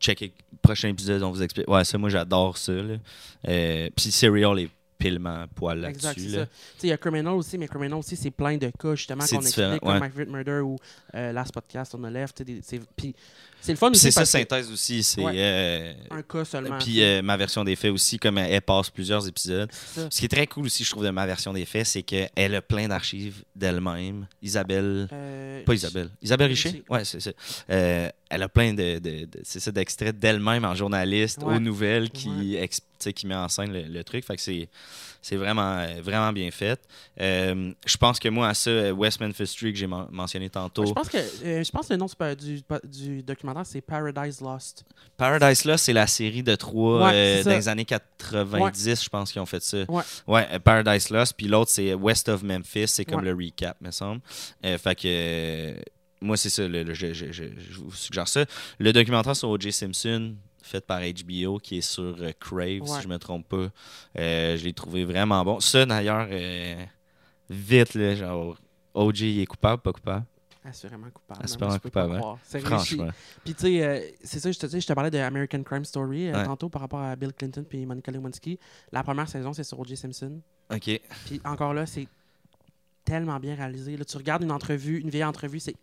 [0.01, 1.69] Checker prochain épisode, on vous explique.
[1.69, 2.73] Ouais, ça, moi, j'adore ça.
[2.73, 6.09] Euh, puis Serial est pilement poil là-dessus.
[6.17, 6.39] c'est là.
[6.45, 6.47] ça.
[6.47, 9.25] Tu sais, il y a Criminal aussi, mais Criminal aussi, c'est plein de cas, justement,
[9.27, 10.01] qu'on explique, comme ouais.
[10.01, 10.77] My Favorite Murder ou
[11.15, 12.43] euh, Last Podcast on the Left.
[12.97, 13.15] Puis
[13.65, 15.03] c'est le fun c'est ça, synthèse aussi.
[15.03, 15.23] C'est.
[15.23, 15.33] Ouais.
[15.37, 16.77] euh, un cas seulement.
[16.79, 19.71] Puis euh, ma version des faits aussi, comme elle, passe plusieurs épisodes.
[19.95, 22.55] Ce qui est très cool aussi, je trouve, de ma version des faits, c'est qu'elle
[22.55, 24.27] a plein d'archives d'elle-même.
[24.43, 25.09] Isabelle.
[25.11, 26.11] Euh, Pas Isabelle.
[26.21, 26.69] Isabelle Richer?
[26.69, 26.85] Richer?
[26.91, 27.31] Ouais, c'est ça.
[28.35, 31.57] Elle a plein de, de- de- c'est ça, d'extraits d'elle-même en journaliste, Ouais.
[31.57, 32.57] aux nouvelles, qui,
[32.99, 34.25] sais, qui met en scène le, le truc.
[34.25, 34.69] Fait que c'est,
[35.23, 36.81] c'est vraiment, euh, vraiment bien fait.
[37.21, 40.49] Euh, je pense que moi, à ça, euh, West Memphis Street, que j'ai men- mentionné
[40.51, 42.07] tantôt, Je pense que euh, je pense que le nom
[42.39, 44.85] du, du, documentaire c'est Paradise Lost.
[45.17, 49.33] Paradise Lost, c'est la série de trois Ouais, euh, dans les années 90, je pense,
[49.33, 49.79] qu'ils ont fait ça.
[49.89, 50.03] Ouais.
[50.27, 51.35] Ouais, Paradise Lost.
[51.37, 52.89] Puis l'autre, c'est West of Memphis.
[52.89, 53.31] C'est comme Ouais.
[53.33, 54.21] le recap, me semble.
[54.63, 55.75] Fait que.
[56.25, 56.67] Moi, c'est ça.
[56.67, 58.45] le- le- je, je- je- je vous suggère ça.
[58.79, 59.73] Le documentaire sur O.J.
[59.73, 62.87] Simpson, fait par HBO, qui est sur euh, Crave, Ouais.
[62.89, 63.69] si je me trompe pas.
[64.19, 65.61] euh, je l'ai trouvé vraiment bon.
[65.61, 66.85] Ça, d'ailleurs, euh,
[67.51, 68.57] vite, là, genre,
[68.95, 69.41] O.J.
[69.41, 70.25] est coupable, pas coupable?
[70.67, 71.41] Assurément coupable.
[71.45, 72.61] Assurément peux pas coupable, hein.
[72.61, 73.09] Franchement.
[73.45, 75.85] Puis tu sais, euh, c'est ça, je te, dis, je te parlais de American Crime
[75.85, 76.45] Story euh, Ouais.
[76.47, 78.59] tantôt par rapport à Bill Clinton puis Monica Lewinsky.
[78.91, 79.95] La première saison, c'est sur O.J.
[79.99, 80.41] Simpson.
[80.73, 81.01] OK.
[81.27, 82.09] Puis encore là, c'est
[83.05, 83.99] tellement bien réalisé.
[83.99, 85.77] Là, tu regardes une entrevue, une vieille entrevue, c'est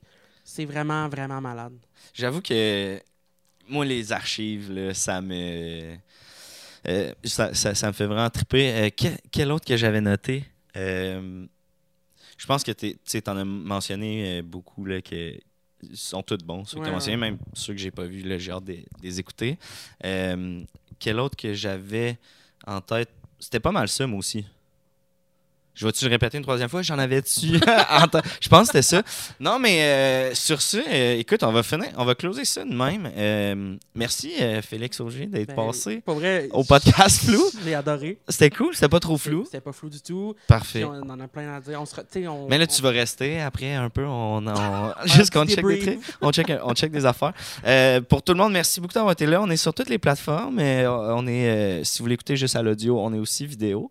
[0.44, 1.74] c'est vraiment, vraiment malade.
[2.14, 3.00] J'avoue que
[3.68, 5.96] moi, les archives, là, ça me.
[6.88, 8.72] euh, ça, ça- ça me fait vraiment triper.
[8.74, 10.46] Euh, quel, quel autre que j'avais noté?
[10.76, 11.46] Euh,
[12.38, 15.38] je pense que tu en as mentionné beaucoup là, que
[15.94, 16.66] sont tous bons.
[16.66, 17.32] Ceux que mentionnés, ouais.
[17.32, 19.58] même ceux que j'ai pas vus, j'ai hâte de, de les écouter.
[20.02, 22.18] Quel autre que j'avais
[22.66, 23.10] en tête?
[23.40, 24.46] C'était pas mal ça, moi aussi.
[25.74, 26.82] Je vais-tu le répéter une troisième fois?
[26.82, 27.60] J'en avais dessus.
[27.90, 28.24] en tête.
[28.42, 29.04] Je pense que c'était ça.
[29.40, 32.74] Non, mais euh, sur ce, euh, écoute, on va finir, on va closer ça de
[32.74, 33.10] même.
[33.16, 37.42] Euh, merci, Félix Auger, d'être Ben, passé Pour vrai, au podcast flou.
[37.64, 38.20] J'ai adoré.
[38.28, 39.46] C'était cool, c'était pas trop flou.
[39.46, 40.36] C'était pas flou du tout.
[40.48, 40.80] Parfait.
[40.82, 41.82] Puis on en a plein à dire.
[41.82, 41.86] On
[42.28, 44.42] on- Mais là, on- tu vas rester après un peu, on,
[45.06, 47.34] juste qu'on check des on check, on check des affaires.
[48.10, 49.42] Pour tout le monde, merci beaucoup d'avoir été là.
[49.42, 50.60] On est sur toutes les plateformes.
[50.60, 53.90] on est, si vous l'écoutez juste à l'audio, on est aussi vidéo.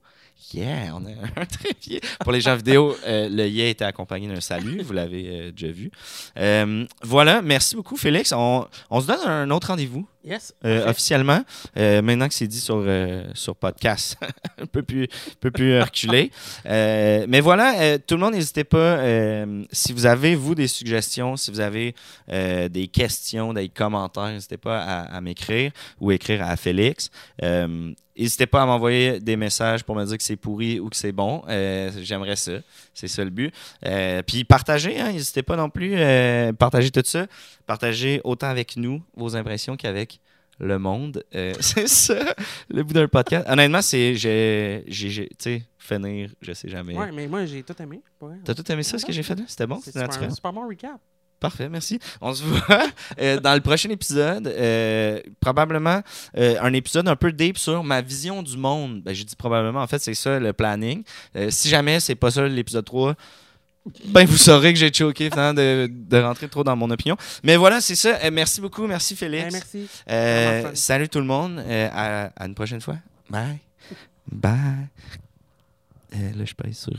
[0.53, 1.11] Yeah, on a
[1.41, 2.01] un trépied.
[2.21, 4.83] Pour les gens vidéo, euh, le yeah était accompagné d'un salut.
[4.83, 5.91] Vous l'avez euh, déjà vu.
[6.39, 8.33] Euh, voilà, merci beaucoup, Félix.
[8.33, 10.07] On, on se donne un autre rendez-vous.
[10.23, 10.53] Yes.
[10.67, 11.43] Euh, officiellement,
[11.79, 14.19] euh, maintenant que c'est dit sur, euh, sur podcast,
[14.61, 16.31] un peu plus, un peu plus reculé.
[16.67, 19.01] Euh, mais voilà, tout le monde, n'hésitez pas.
[19.73, 21.95] si vous avez, vous, des suggestions, si vous avez
[22.29, 27.11] des questions, des commentaires, n'hésitez pas à, à m'écrire ou écrire à Félix.
[28.21, 31.13] N'hésitez pas à m'envoyer des messages pour me dire que c'est pourri ou que c'est
[31.13, 31.43] bon.
[31.49, 32.53] Euh, J'aimerais ça.
[32.93, 33.55] C'est ça le but.
[33.87, 35.95] Euh, puis partagez, hein, n'hésitez pas non plus.
[35.97, 37.27] Euh, partagez tout ça.
[37.67, 40.10] Partagez autant avec nous vos impressions qu'avec
[40.61, 41.25] le monde.
[41.35, 42.35] Euh, c'est ça,
[42.69, 43.47] le bout d'un podcast.
[43.49, 44.15] Honnêtement, c'est.
[44.15, 46.97] j'ai- Tu sais, finir, je sais jamais.
[46.97, 48.01] Ouais, mais moi, j'ai tout aimé.
[48.21, 48.35] Ouais.
[48.45, 49.43] T'as tout aimé ça, ce que j'ai fait là?
[49.49, 49.77] C'était bon?
[49.83, 50.31] C'est C'était naturel?
[50.33, 51.01] super bon recap.
[51.41, 51.99] Parfait, merci.
[52.21, 52.87] On se voit
[53.19, 54.47] euh, dans le prochain épisode.
[54.47, 56.03] euh, probablement
[56.37, 59.01] euh, un épisode un peu deep sur ma vision du monde.
[59.03, 61.03] Ben, j'ai dit probablement, en fait, c'est ça le planning.
[61.49, 63.15] Si jamais c'est pas ça l'épisode 3,
[64.07, 67.17] ben vous saurez que j'ai choqué finalement de, de rentrer trop dans mon opinion.
[67.43, 68.19] Mais voilà, c'est ça.
[68.23, 68.87] Euh, merci beaucoup.
[68.87, 69.45] Merci Félix.
[69.45, 69.89] Ouais, merci.
[70.09, 70.71] Euh, fun.
[70.75, 71.59] salut tout le monde.
[71.59, 72.97] Euh, à, à une prochaine fois.
[73.29, 73.59] Bye.
[74.31, 74.89] Bye.
[76.13, 76.93] Là, je pèse sur